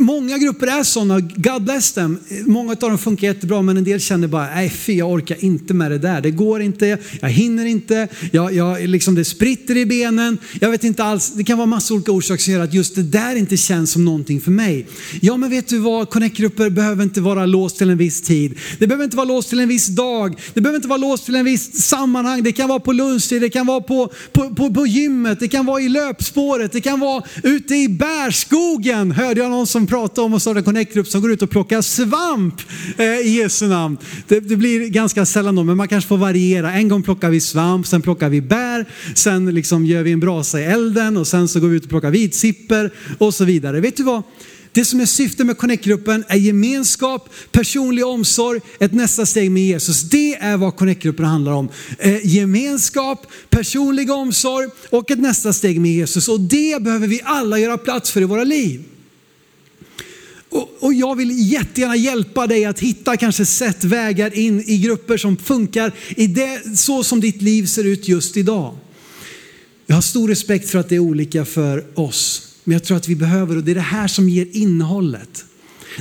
Många 0.00 0.38
grupper 0.38 0.66
är 0.66 0.82
sådana, 0.82 1.20
God 1.20 1.62
bless 1.62 1.92
them. 1.92 2.18
Många 2.46 2.72
av 2.72 2.76
dem 2.76 2.98
funkar 2.98 3.26
jättebra 3.26 3.62
men 3.62 3.76
en 3.76 3.84
del 3.84 4.00
känner 4.00 4.28
bara, 4.28 4.54
nej 4.54 4.70
fy 4.70 4.92
jag 4.92 5.10
orkar 5.10 5.44
inte 5.44 5.74
med 5.74 5.90
det 5.90 5.98
där. 5.98 6.20
Det 6.20 6.30
går 6.30 6.62
inte, 6.62 6.98
jag 7.20 7.28
hinner 7.28 7.66
inte, 7.66 8.08
jag, 8.32 8.54
jag, 8.54 8.88
liksom 8.88 9.14
det 9.14 9.24
spritter 9.24 9.76
i 9.76 9.86
benen. 9.86 10.38
Jag 10.60 10.70
vet 10.70 10.84
inte 10.84 11.04
alls, 11.04 11.32
det 11.34 11.44
kan 11.44 11.58
vara 11.58 11.66
massa 11.66 11.94
olika 11.94 12.12
orsaker 12.12 12.42
som 12.42 12.52
gör 12.52 12.60
att 12.60 12.74
just 12.74 12.94
det 12.94 13.02
där 13.02 13.36
inte 13.36 13.56
känns 13.56 13.90
som 13.90 14.04
någonting 14.04 14.40
för 14.40 14.50
mig. 14.50 14.86
Ja 15.20 15.36
men 15.36 15.50
vet 15.50 15.68
du 15.68 15.78
vad, 15.78 16.10
connect-grupper 16.10 16.70
behöver 16.70 17.02
inte 17.02 17.20
vara 17.20 17.46
låst 17.46 17.78
till 17.78 17.90
en 17.90 17.98
viss 17.98 18.22
tid. 18.22 18.58
Det 18.78 18.86
behöver 18.86 19.04
inte 19.04 19.16
vara 19.16 19.26
låst 19.26 19.48
till 19.48 19.60
en 19.60 19.68
viss 19.68 19.86
dag. 19.86 20.40
Det 20.54 20.60
behöver 20.60 20.76
inte 20.76 20.88
vara 20.88 20.98
låst 20.98 21.24
till 21.24 21.34
en 21.34 21.44
viss 21.44 21.86
sammanhang. 21.86 22.42
Det 22.42 22.52
kan 22.52 22.68
vara 22.68 22.80
på 22.80 22.92
lunchtid, 22.92 23.42
det 23.42 23.50
kan 23.50 23.66
vara 23.66 23.80
på, 23.80 24.12
på, 24.32 24.54
på, 24.54 24.74
på 24.74 24.86
gymmet, 24.86 25.40
det 25.40 25.48
kan 25.48 25.66
vara 25.66 25.80
i 25.80 25.88
löpspåret, 25.88 26.72
det 26.72 26.80
kan 26.80 27.00
vara 27.00 27.22
ute 27.42 27.74
i 27.74 27.88
bärskogen. 27.88 29.12
Hörde 29.12 29.40
jag 29.40 29.50
någon 29.50 29.66
som 29.66 29.86
prata 29.90 30.22
om 30.22 30.34
att 30.34 30.42
starta 30.42 30.58
en 30.58 30.64
connect-grupp 30.64 31.06
som 31.06 31.20
går 31.20 31.32
ut 31.32 31.42
och 31.42 31.50
plockar 31.50 31.82
svamp 31.82 32.54
eh, 32.98 33.04
i 33.04 33.30
Jesu 33.30 33.68
namn. 33.68 33.98
Det, 34.28 34.40
det, 34.40 34.56
blir 34.56 34.88
ganska 34.88 35.26
sällan 35.26 35.54
då, 35.54 35.64
men 35.64 35.76
man 35.76 35.88
kanske 35.88 36.08
får 36.08 36.18
variera. 36.18 36.72
En 36.72 36.88
gång 36.88 37.02
plockar 37.02 37.30
vi 37.30 37.40
svamp, 37.40 37.86
sen 37.86 38.02
plockar 38.02 38.28
vi 38.28 38.40
bär, 38.40 38.86
sen 39.14 39.54
liksom 39.54 39.86
gör 39.86 40.02
vi 40.02 40.12
en 40.12 40.20
brasa 40.20 40.60
i 40.60 40.64
elden 40.64 41.16
och 41.16 41.26
sen 41.26 41.48
så 41.48 41.60
går 41.60 41.68
vi 41.68 41.76
ut 41.76 41.84
och 41.84 41.90
plockar 41.90 42.10
vitsipper 42.10 42.90
och 43.18 43.34
så 43.34 43.44
vidare. 43.44 43.80
Vet 43.80 43.96
du 43.96 44.02
vad? 44.02 44.22
Det 44.72 44.84
som 44.84 45.00
är 45.00 45.06
syftet 45.06 45.46
med 45.46 45.58
Connect-gruppen 45.58 46.24
är 46.28 46.36
gemenskap, 46.36 47.28
personlig 47.52 48.06
omsorg, 48.06 48.60
ett 48.78 48.92
nästa 48.92 49.26
steg 49.26 49.50
med 49.50 49.62
Jesus. 49.62 50.02
Det 50.02 50.34
är 50.34 50.56
vad 50.56 50.76
Connect-gruppen 50.76 51.24
handlar 51.24 51.52
om. 51.52 51.68
Eh, 51.98 52.26
gemenskap, 52.26 53.26
personlig 53.50 54.10
omsorg 54.10 54.68
och 54.90 55.10
ett 55.10 55.20
nästa 55.20 55.52
steg 55.52 55.80
med 55.80 55.92
Jesus. 55.92 56.28
Och 56.28 56.40
det 56.40 56.82
behöver 56.82 57.06
vi 57.06 57.20
alla 57.24 57.58
göra 57.58 57.78
plats 57.78 58.10
för 58.10 58.20
i 58.20 58.24
våra 58.24 58.44
liv. 58.44 58.89
Och, 60.50 60.68
och, 60.80 60.94
jag 60.94 61.16
vill 61.16 61.52
jättegärna 61.52 61.96
hjälpa 61.96 62.46
dig 62.46 62.64
att 62.64 62.80
hitta 62.80 63.16
kanske 63.16 63.46
sätt, 63.46 63.84
vägar 63.84 64.38
in 64.38 64.60
i 64.66 64.78
grupper 64.78 65.16
som 65.16 65.36
funkar 65.36 65.92
i 66.08 66.26
det, 66.26 66.78
så 66.78 67.04
som 67.04 67.20
ditt 67.20 67.42
liv 67.42 67.66
ser 67.66 67.84
ut 67.84 68.08
just 68.08 68.36
idag. 68.36 68.76
Jag 69.86 69.94
har 69.94 70.02
stor 70.02 70.28
respekt 70.28 70.70
för 70.70 70.78
att 70.78 70.88
det 70.88 70.94
är 70.94 70.98
olika 70.98 71.44
för 71.44 71.84
oss. 71.94 72.48
Men 72.64 72.72
jag 72.72 72.84
tror 72.84 72.96
att 72.96 73.08
vi 73.08 73.16
behöver, 73.16 73.56
och 73.56 73.64
det 73.64 73.70
är 73.70 73.74
det 73.74 73.80
här 73.80 74.08
som 74.08 74.28
ger 74.28 74.46
innehållet. 74.52 75.44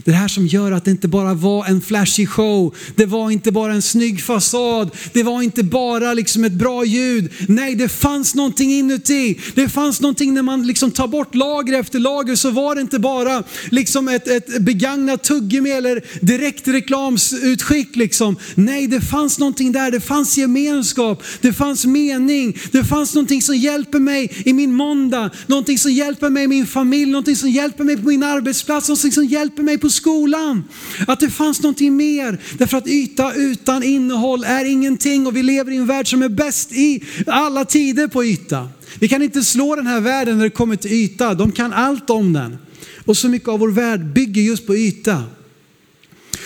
Det 0.05 0.11
här 0.11 0.27
som 0.27 0.47
gör 0.47 0.71
att 0.71 0.85
det 0.85 0.91
inte 0.91 1.07
bara 1.07 1.33
var 1.33 1.65
en 1.65 1.81
flashig 1.81 2.29
show, 2.29 2.75
det 2.95 3.05
var 3.05 3.31
inte 3.31 3.51
bara 3.51 3.73
en 3.73 3.81
snygg 3.81 4.23
fasad, 4.23 4.89
det 5.13 5.23
var 5.23 5.41
inte 5.41 5.63
bara 5.63 6.13
liksom 6.13 6.43
ett 6.43 6.53
bra 6.53 6.85
ljud. 6.85 7.31
Nej, 7.47 7.75
det 7.75 7.89
fanns 7.89 8.35
någonting 8.35 8.73
inuti. 8.73 9.39
Det 9.55 9.69
fanns 9.69 10.01
någonting 10.01 10.33
när 10.33 10.41
man 10.41 10.67
liksom 10.67 10.91
tar 10.91 11.07
bort 11.07 11.35
lager 11.35 11.79
efter 11.79 11.99
lager 11.99 12.35
så 12.35 12.51
var 12.51 12.75
det 12.75 12.81
inte 12.81 12.99
bara 12.99 13.43
liksom 13.69 14.07
ett, 14.07 14.27
ett 14.27 14.61
begagnat 14.61 15.23
tuggummi 15.23 15.69
eller 15.69 16.25
direkt 16.25 16.67
reklamsutskick. 16.67 17.95
Liksom. 17.95 18.35
Nej, 18.55 18.87
det 18.87 19.01
fanns 19.01 19.39
någonting 19.39 19.71
där. 19.71 19.91
Det 19.91 20.01
fanns 20.01 20.37
gemenskap, 20.37 21.23
det 21.41 21.53
fanns 21.53 21.85
mening, 21.85 22.57
det 22.71 22.83
fanns 22.83 23.15
någonting 23.15 23.41
som 23.41 23.55
hjälper 23.55 23.99
mig 23.99 24.31
i 24.45 24.53
min 24.53 24.73
måndag, 24.73 25.29
någonting 25.47 25.77
som 25.77 25.91
hjälper 25.91 26.29
mig 26.29 26.43
i 26.43 26.47
min 26.47 26.67
familj, 26.67 27.11
någonting 27.11 27.35
som 27.35 27.49
hjälper 27.49 27.83
mig 27.83 27.97
på 27.97 28.07
min 28.07 28.23
arbetsplats, 28.23 28.89
någonting 28.89 29.11
som 29.11 29.25
hjälper 29.25 29.63
mig 29.63 29.77
på 29.79 29.89
skolan. 29.89 30.63
Att 31.07 31.19
det 31.19 31.29
fanns 31.29 31.61
någonting 31.61 31.95
mer. 31.95 32.41
Därför 32.57 32.77
att 32.77 32.87
yta 32.87 33.33
utan 33.33 33.83
innehåll 33.83 34.43
är 34.43 34.65
ingenting 34.65 35.27
och 35.27 35.35
vi 35.35 35.43
lever 35.43 35.71
i 35.71 35.75
en 35.75 35.85
värld 35.85 36.09
som 36.09 36.23
är 36.23 36.29
bäst 36.29 36.71
i 36.71 37.03
alla 37.27 37.65
tider 37.65 38.07
på 38.07 38.25
yta. 38.25 38.69
Vi 38.99 39.07
kan 39.07 39.21
inte 39.21 39.43
slå 39.43 39.75
den 39.75 39.87
här 39.87 40.01
världen 40.01 40.37
när 40.37 40.43
det 40.43 40.49
kommer 40.49 40.75
till 40.75 40.91
yta. 40.91 41.33
De 41.33 41.51
kan 41.51 41.73
allt 41.73 42.09
om 42.09 42.33
den. 42.33 42.57
Och 43.05 43.17
så 43.17 43.29
mycket 43.29 43.49
av 43.49 43.59
vår 43.59 43.71
värld 43.71 44.05
bygger 44.05 44.41
just 44.41 44.67
på 44.67 44.75
yta. 44.75 45.23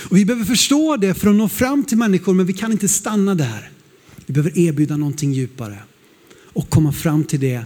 Och 0.10 0.18
vi 0.18 0.26
behöver 0.26 0.46
förstå 0.46 0.98
det 0.98 1.14
för 1.14 1.30
att 1.30 1.36
nå 1.36 1.50
fram 1.50 1.84
till 1.84 1.98
människor, 1.98 2.34
men 2.34 2.46
vi 2.46 2.54
kan 2.54 2.72
inte 2.72 2.88
stanna 2.88 3.36
där. 3.36 3.70
Vi 4.26 4.34
behöver 4.34 4.60
erbjuda 4.60 4.98
någonting 4.98 5.34
djupare 5.34 5.78
och 6.54 6.70
komma 6.70 6.92
fram 6.92 7.24
till 7.24 7.40
det 7.40 7.64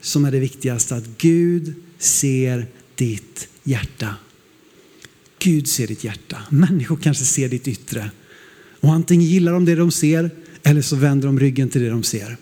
som 0.00 0.24
är 0.24 0.32
det 0.32 0.38
viktigaste, 0.38 0.94
att 0.94 1.06
Gud 1.18 1.74
ser 1.98 2.66
ditt 2.94 3.48
hjärta. 3.64 4.14
Gud 5.38 5.68
ser 5.68 5.86
ditt 5.86 6.04
hjärta. 6.04 6.36
Människor 6.50 6.96
kanske 6.96 7.24
ser 7.24 7.48
ditt 7.48 7.68
yttre. 7.68 8.10
Och 8.80 8.92
antingen 8.92 9.26
gillar 9.26 9.52
de 9.52 9.64
det 9.64 9.74
de 9.74 9.90
ser 9.90 10.30
eller 10.62 10.82
så 10.82 10.96
vänder 10.96 11.26
de 11.26 11.40
ryggen 11.40 11.68
till 11.68 11.82
det 11.82 11.88
de 11.88 12.02
ser. 12.02 12.36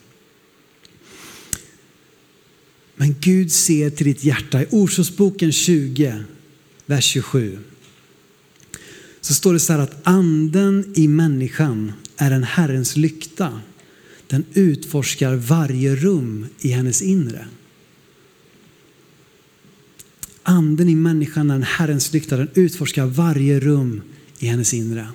Men 2.96 3.14
Gud 3.20 3.52
ser 3.52 3.90
till 3.90 4.06
ditt 4.06 4.24
hjärta. 4.24 4.62
I 4.62 4.66
Orsosboken 4.70 5.52
20, 5.52 6.24
vers 6.86 7.04
27 7.04 7.58
så 9.20 9.34
står 9.34 9.52
det 9.52 9.60
så 9.60 9.72
här 9.72 9.80
att 9.80 10.00
anden 10.02 10.92
i 10.96 11.08
människan 11.08 11.92
är 12.16 12.30
en 12.30 12.44
Herrens 12.44 12.96
lykta. 12.96 13.60
Den 14.26 14.44
utforskar 14.52 15.34
varje 15.34 15.96
rum 15.96 16.46
i 16.60 16.68
hennes 16.68 17.02
inre. 17.02 17.46
Anden 20.48 20.88
i 20.88 20.94
människan 20.94 21.50
är 21.50 21.60
Herrens 21.60 22.12
lykta, 22.12 22.36
den 22.36 22.48
utforskar 22.54 23.06
varje 23.06 23.60
rum 23.60 24.02
i 24.38 24.46
hennes 24.46 24.74
inre. 24.74 25.08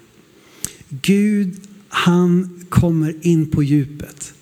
Gud, 0.90 1.56
han 1.90 2.66
kommer 2.70 3.16
in 3.22 3.48
på 3.48 3.64
djupet. 3.64 4.34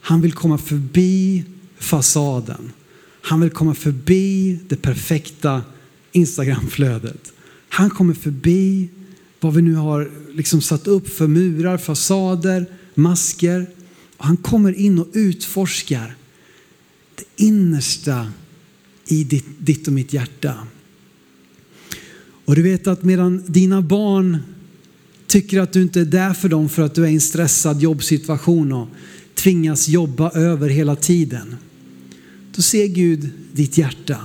Han 0.00 0.20
vill 0.20 0.32
komma 0.32 0.58
förbi 0.58 1.44
fasaden. 1.78 2.72
Han 3.20 3.40
vill 3.40 3.50
komma 3.50 3.74
förbi 3.74 4.58
det 4.68 4.76
perfekta 4.76 5.62
Instagramflödet. 6.12 7.32
Han 7.68 7.90
kommer 7.90 8.14
förbi 8.14 8.88
vad 9.40 9.54
vi 9.54 9.62
nu 9.62 9.74
har 9.74 10.10
liksom 10.34 10.60
satt 10.60 10.86
upp 10.86 11.08
för 11.08 11.26
murar, 11.26 11.78
fasader, 11.78 12.66
masker. 12.94 13.66
Och 14.16 14.24
han 14.24 14.36
kommer 14.36 14.72
in 14.72 14.98
och 14.98 15.08
utforskar 15.12 16.16
det 17.14 17.44
innersta 17.44 18.32
i 19.06 19.24
ditt, 19.24 19.46
ditt 19.58 19.86
och 19.86 19.92
mitt 19.92 20.12
hjärta. 20.12 20.54
Och 22.44 22.54
du 22.56 22.62
vet 22.62 22.86
att 22.86 23.04
medan 23.04 23.42
dina 23.46 23.82
barn 23.82 24.38
tycker 25.26 25.60
att 25.60 25.72
du 25.72 25.82
inte 25.82 26.00
är 26.00 26.04
där 26.04 26.34
för 26.34 26.48
dem 26.48 26.68
för 26.68 26.82
att 26.82 26.94
du 26.94 27.04
är 27.04 27.08
i 27.08 27.14
en 27.14 27.20
stressad 27.20 27.82
jobbsituation 27.82 28.72
och 28.72 28.88
tvingas 29.34 29.88
jobba 29.88 30.30
över 30.30 30.68
hela 30.68 30.96
tiden. 30.96 31.56
Då 32.54 32.62
ser 32.62 32.86
Gud 32.86 33.30
ditt 33.52 33.78
hjärta. 33.78 34.18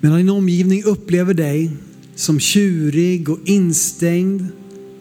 Medan 0.00 0.18
din 0.18 0.28
omgivning 0.28 0.84
upplever 0.84 1.34
dig 1.34 1.70
som 2.14 2.40
tjurig 2.40 3.28
och 3.28 3.38
instängd 3.44 4.46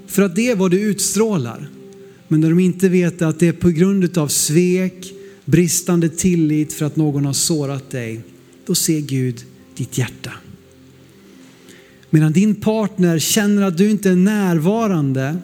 för 0.07 0.21
att 0.21 0.35
det 0.35 0.51
är 0.51 0.55
vad 0.55 0.71
du 0.71 0.79
utstrålar. 0.79 1.69
Men 2.27 2.41
när 2.41 2.49
de 2.49 2.59
inte 2.59 2.89
vet 2.89 3.21
att 3.21 3.39
det 3.39 3.47
är 3.47 3.53
på 3.53 3.69
grund 3.69 4.17
av 4.17 4.27
svek, 4.27 5.13
bristande 5.47 6.09
tillit 6.09 6.73
för 6.73 6.85
att 6.85 6.95
någon 6.95 7.25
har 7.25 7.33
sårat 7.33 7.89
dig, 7.89 8.21
då 8.65 8.75
ser 8.75 8.99
Gud 8.99 9.43
ditt 9.75 9.97
hjärta. 9.97 10.31
Medan 12.09 12.31
din 12.31 12.55
partner 12.55 13.19
känner 13.19 13.61
att 13.61 13.77
du 13.77 13.89
inte 13.89 14.09
är 14.09 14.15
närvarande 14.15 15.37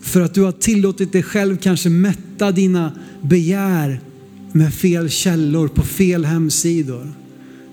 för 0.00 0.20
att 0.20 0.34
du 0.34 0.42
har 0.42 0.52
tillåtit 0.52 1.12
dig 1.12 1.22
själv 1.22 1.56
kanske 1.56 1.88
mätta 1.88 2.52
dina 2.52 2.92
begär 3.20 4.00
med 4.52 4.74
fel 4.74 5.10
källor 5.10 5.68
på 5.68 5.82
fel 5.82 6.24
hemsidor 6.24 7.12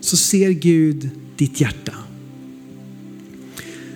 så 0.02 0.18
ser 0.18 0.50
Gud 0.50 1.10
ditt 1.38 1.62
hjärta. 1.62 1.94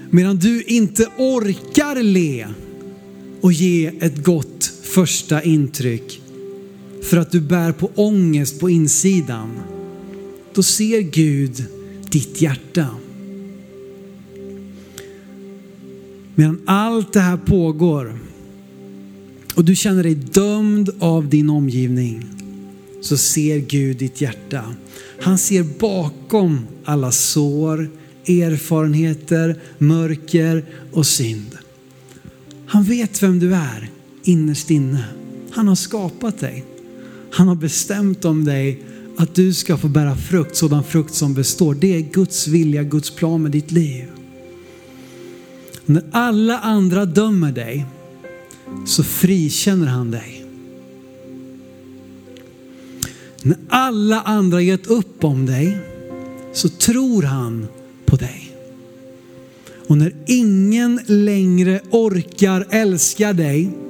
Medan 0.10 0.38
du 0.38 0.64
inte 0.64 1.08
orkar 1.18 2.04
le 2.04 2.48
och 3.42 3.54
ge 3.54 3.92
ett 4.00 4.24
gott 4.24 4.55
första 4.96 5.44
intryck 5.44 6.22
för 7.04 7.18
att 7.18 7.32
du 7.32 7.42
bär 7.42 7.72
på 7.72 7.92
ångest 7.96 8.60
på 8.60 8.70
insidan, 8.70 9.50
då 10.54 10.64
ser 10.64 11.02
Gud 11.02 11.66
ditt 12.12 12.42
hjärta. 12.42 12.88
Medan 16.36 16.62
allt 16.66 17.14
det 17.14 17.20
här 17.20 17.38
pågår 17.38 18.20
och 19.56 19.66
du 19.66 19.76
känner 19.76 20.04
dig 20.04 20.16
dömd 20.16 20.90
av 21.00 21.30
din 21.30 21.50
omgivning 21.50 22.26
så 23.02 23.18
ser 23.18 23.58
Gud 23.58 23.98
ditt 23.98 24.22
hjärta. 24.22 24.76
Han 25.20 25.38
ser 25.38 25.64
bakom 25.80 26.60
alla 26.86 27.12
sår, 27.12 27.90
erfarenheter, 28.28 29.60
mörker 29.78 30.66
och 30.92 31.06
synd. 31.06 31.58
Han 32.66 32.84
vet 32.84 33.24
vem 33.24 33.40
du 33.40 33.56
är 33.56 33.90
innerst 34.28 34.72
inne. 34.72 35.04
Han 35.52 35.68
har 35.68 35.76
skapat 35.76 36.40
dig. 36.40 36.66
Han 37.32 37.48
har 37.48 37.56
bestämt 37.56 38.26
om 38.26 38.46
dig 38.46 38.84
att 39.18 39.36
du 39.36 39.54
ska 39.54 39.78
få 39.78 39.88
bära 39.88 40.16
frukt, 40.16 40.56
sådan 40.56 40.84
frukt 40.84 41.14
som 41.14 41.34
består. 41.34 41.74
Det 41.74 41.96
är 41.96 42.02
Guds 42.02 42.48
vilja, 42.48 42.84
Guds 42.84 43.10
plan 43.10 43.42
med 43.42 43.52
ditt 43.52 43.72
liv. 43.72 44.06
När 45.86 46.04
alla 46.12 46.60
andra 46.60 47.06
dömer 47.06 47.52
dig 47.52 47.86
så 48.86 49.04
frikänner 49.04 49.88
han 49.88 50.12
dig. 50.12 50.46
När 53.44 53.58
alla 53.70 54.22
andra 54.22 54.62
gett 54.62 54.88
upp 54.88 55.24
om 55.24 55.46
dig 55.46 55.78
så 56.54 56.70
tror 56.70 57.24
han 57.24 57.68
på 58.06 58.16
dig. 58.16 58.52
Och 59.88 59.98
när 59.98 60.16
ingen 60.28 61.00
längre 61.06 61.82
orkar 61.92 62.68
älska 62.70 63.34
dig 63.34 63.85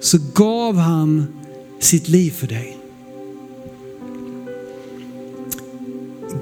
så 0.00 0.18
gav 0.34 0.76
han 0.76 1.26
sitt 1.80 2.08
liv 2.08 2.30
för 2.30 2.46
dig. 2.46 2.78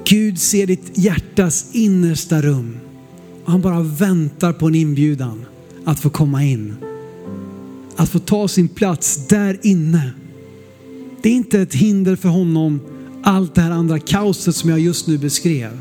Gud 0.05 0.39
ser 0.39 0.67
ditt 0.67 0.97
hjärtas 0.97 1.65
innersta 1.71 2.41
rum 2.41 2.77
och 3.45 3.51
han 3.51 3.61
bara 3.61 3.81
väntar 3.81 4.53
på 4.53 4.67
en 4.67 4.75
inbjudan 4.75 5.45
att 5.85 5.99
få 5.99 6.09
komma 6.09 6.43
in. 6.43 6.75
Att 7.95 8.09
få 8.09 8.19
ta 8.19 8.47
sin 8.47 8.67
plats 8.67 9.27
där 9.27 9.59
inne. 9.63 10.11
Det 11.21 11.29
är 11.29 11.33
inte 11.33 11.61
ett 11.61 11.73
hinder 11.73 12.15
för 12.15 12.29
honom, 12.29 12.79
allt 13.23 13.55
det 13.55 13.61
här 13.61 13.71
andra 13.71 13.99
kaoset 13.99 14.55
som 14.55 14.69
jag 14.69 14.79
just 14.79 15.07
nu 15.07 15.17
beskrev. 15.17 15.79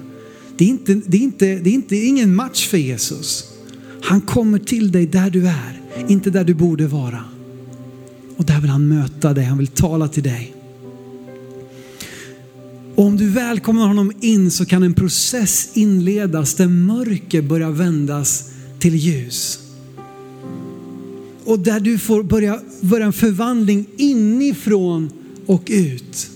Det 0.56 0.64
är, 0.64 0.68
inte, 0.68 0.94
det, 0.94 1.16
är 1.16 1.22
inte, 1.22 1.46
det 1.46 1.70
är 1.70 1.74
inte 1.74 1.96
ingen 1.96 2.34
match 2.34 2.68
för 2.68 2.78
Jesus. 2.78 3.44
Han 4.02 4.20
kommer 4.20 4.58
till 4.58 4.92
dig 4.92 5.06
där 5.06 5.30
du 5.30 5.46
är, 5.46 5.82
inte 6.08 6.30
där 6.30 6.44
du 6.44 6.54
borde 6.54 6.86
vara. 6.86 7.24
Och 8.36 8.44
där 8.44 8.60
vill 8.60 8.70
han 8.70 8.88
möta 8.88 9.34
dig, 9.34 9.44
han 9.44 9.58
vill 9.58 9.66
tala 9.66 10.08
till 10.08 10.22
dig. 10.22 10.54
Och 12.94 13.04
om 13.04 13.16
du 13.16 13.28
välkomnar 13.28 13.86
honom 13.86 14.12
in 14.20 14.50
så 14.50 14.66
kan 14.66 14.82
en 14.82 14.94
process 14.94 15.70
inledas 15.74 16.54
där 16.54 16.68
mörker 16.68 17.42
börjar 17.42 17.70
vändas 17.70 18.50
till 18.78 18.94
ljus. 18.94 19.58
Och 21.44 21.58
där 21.58 21.80
du 21.80 21.98
får 21.98 22.22
börja, 22.22 22.60
börja 22.80 23.06
en 23.06 23.12
förvandling 23.12 23.86
inifrån 23.96 25.10
och 25.46 25.62
ut. 25.66 26.30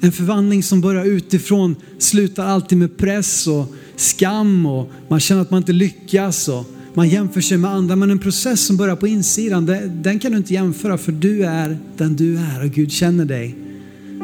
En 0.00 0.12
förvandling 0.12 0.62
som 0.62 0.80
börjar 0.80 1.04
utifrån 1.04 1.76
slutar 1.98 2.46
alltid 2.46 2.78
med 2.78 2.96
press 2.96 3.46
och 3.46 3.74
skam 3.96 4.66
och 4.66 4.90
man 5.08 5.20
känner 5.20 5.42
att 5.42 5.50
man 5.50 5.58
inte 5.58 5.72
lyckas 5.72 6.48
och 6.48 6.66
man 6.98 7.08
jämför 7.08 7.40
sig 7.40 7.58
med 7.58 7.70
andra. 7.70 7.96
Men 7.96 8.10
en 8.10 8.18
process 8.18 8.60
som 8.60 8.76
börjar 8.76 8.96
på 8.96 9.06
insidan, 9.06 9.66
den 10.02 10.18
kan 10.18 10.32
du 10.32 10.38
inte 10.38 10.54
jämföra 10.54 10.98
för 10.98 11.12
du 11.12 11.44
är 11.44 11.78
den 11.96 12.16
du 12.16 12.38
är 12.38 12.64
och 12.64 12.70
Gud 12.70 12.92
känner 12.92 13.24
dig 13.24 13.56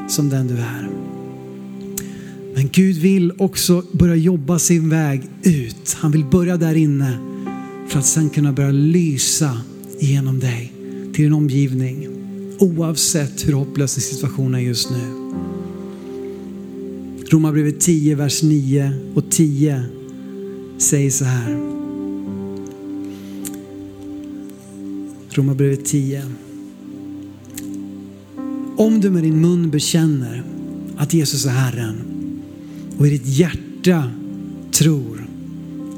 som 0.09 0.29
den 0.29 0.47
du 0.47 0.55
är. 0.55 0.89
Men 2.55 2.69
Gud 2.73 2.97
vill 2.97 3.33
också 3.39 3.83
börja 3.93 4.15
jobba 4.15 4.59
sin 4.59 4.89
väg 4.89 5.23
ut. 5.43 5.97
Han 6.01 6.11
vill 6.11 6.25
börja 6.25 6.57
där 6.57 6.75
inne 6.75 7.19
för 7.89 7.99
att 7.99 8.07
sen 8.07 8.31
kunna 8.31 8.53
börja 8.53 8.71
lysa 8.71 9.61
genom 10.01 10.41
dig 10.41 10.73
till 11.13 11.25
din 11.25 11.33
omgivning. 11.33 12.09
Oavsett 12.59 13.49
hur 13.49 13.53
hopplös 13.53 13.93
situationen 13.93 14.55
är 14.55 14.65
just 14.65 14.91
nu. 14.91 15.35
Romarbrevet 17.31 17.81
10, 17.81 18.15
vers 18.15 18.43
9 18.43 18.93
och 19.15 19.31
10 19.31 19.85
säger 20.79 21.11
så 21.11 21.25
här. 21.25 21.74
Romarbrevet 25.37 25.85
10. 25.85 26.23
Om 28.77 29.01
du 29.01 29.11
med 29.11 29.23
din 29.23 29.41
mun 29.41 29.71
bekänner 29.71 30.43
att 30.97 31.15
Jesus 31.15 31.47
är 31.47 31.51
Herren 31.51 31.97
och 32.99 33.07
i 33.07 33.11
ditt 33.11 33.27
hjärta 33.27 34.11
tror 34.71 35.27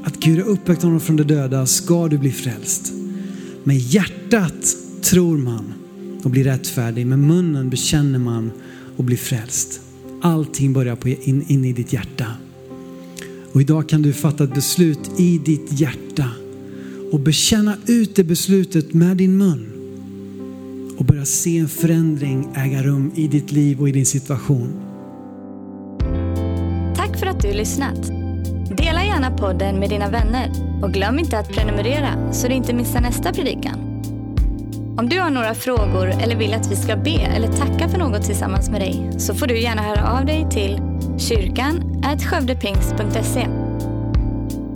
att 0.03 0.19
Gud 0.19 0.39
har 0.39 0.47
uppväckt 0.47 0.83
honom 0.83 0.99
från 0.99 1.15
de 1.15 1.23
döda 1.23 1.65
ska 1.65 2.07
du 2.07 2.17
bli 2.17 2.31
frälst. 2.31 2.93
Med 3.63 3.77
hjärtat 3.77 4.75
tror 5.01 5.37
man 5.37 5.73
och 6.23 6.29
blir 6.29 6.43
rättfärdig, 6.43 7.07
med 7.07 7.19
munnen 7.19 7.69
bekänner 7.69 8.19
man 8.19 8.51
och 8.97 9.03
blir 9.03 9.17
frälst. 9.17 9.81
Allting 10.21 10.73
börjar 10.73 10.95
på 10.95 11.09
in, 11.09 11.45
in 11.47 11.65
i 11.65 11.73
ditt 11.73 11.93
hjärta. 11.93 12.27
Och 13.51 13.61
idag 13.61 13.89
kan 13.89 14.01
du 14.01 14.13
fatta 14.13 14.43
ett 14.43 14.53
beslut 14.53 15.11
i 15.17 15.37
ditt 15.37 15.79
hjärta 15.79 16.29
och 17.11 17.19
bekänna 17.19 17.77
ut 17.87 18.15
det 18.15 18.23
beslutet 18.23 18.93
med 18.93 19.17
din 19.17 19.37
mun 19.37 19.73
och 20.97 21.05
börja 21.05 21.25
se 21.25 21.57
en 21.57 21.67
förändring 21.67 22.49
äga 22.55 22.83
rum 22.83 23.11
i 23.15 23.27
ditt 23.27 23.51
liv 23.51 23.81
och 23.81 23.89
i 23.89 23.91
din 23.91 24.05
situation. 24.05 24.81
Tack 26.95 27.19
för 27.19 27.25
att 27.25 27.41
du 27.41 27.53
lyssnat. 27.53 28.07
Dela 28.77 29.03
gärna 29.05 29.37
podden 29.37 29.79
med 29.79 29.89
dina 29.89 30.09
vänner 30.09 30.51
och 30.83 30.93
glöm 30.93 31.19
inte 31.19 31.39
att 31.39 31.49
prenumerera 31.49 32.33
så 32.33 32.47
du 32.47 32.53
inte 32.53 32.73
missar 32.73 33.01
nästa 33.01 33.33
predikan. 33.33 33.79
Om 34.97 35.09
du 35.09 35.19
har 35.19 35.29
några 35.29 35.53
frågor 35.53 36.07
eller 36.07 36.35
vill 36.35 36.53
att 36.53 36.71
vi 36.71 36.75
ska 36.75 36.95
be 36.95 37.19
eller 37.19 37.47
tacka 37.47 37.89
för 37.89 37.97
något 37.97 38.23
tillsammans 38.23 38.69
med 38.69 38.81
dig 38.81 39.09
så 39.17 39.33
får 39.33 39.47
du 39.47 39.61
gärna 39.61 39.81
höra 39.81 40.19
av 40.19 40.25
dig 40.25 40.47
till 40.51 40.79
kyrkan 41.17 41.87
skövdepingst.se. 42.21 43.66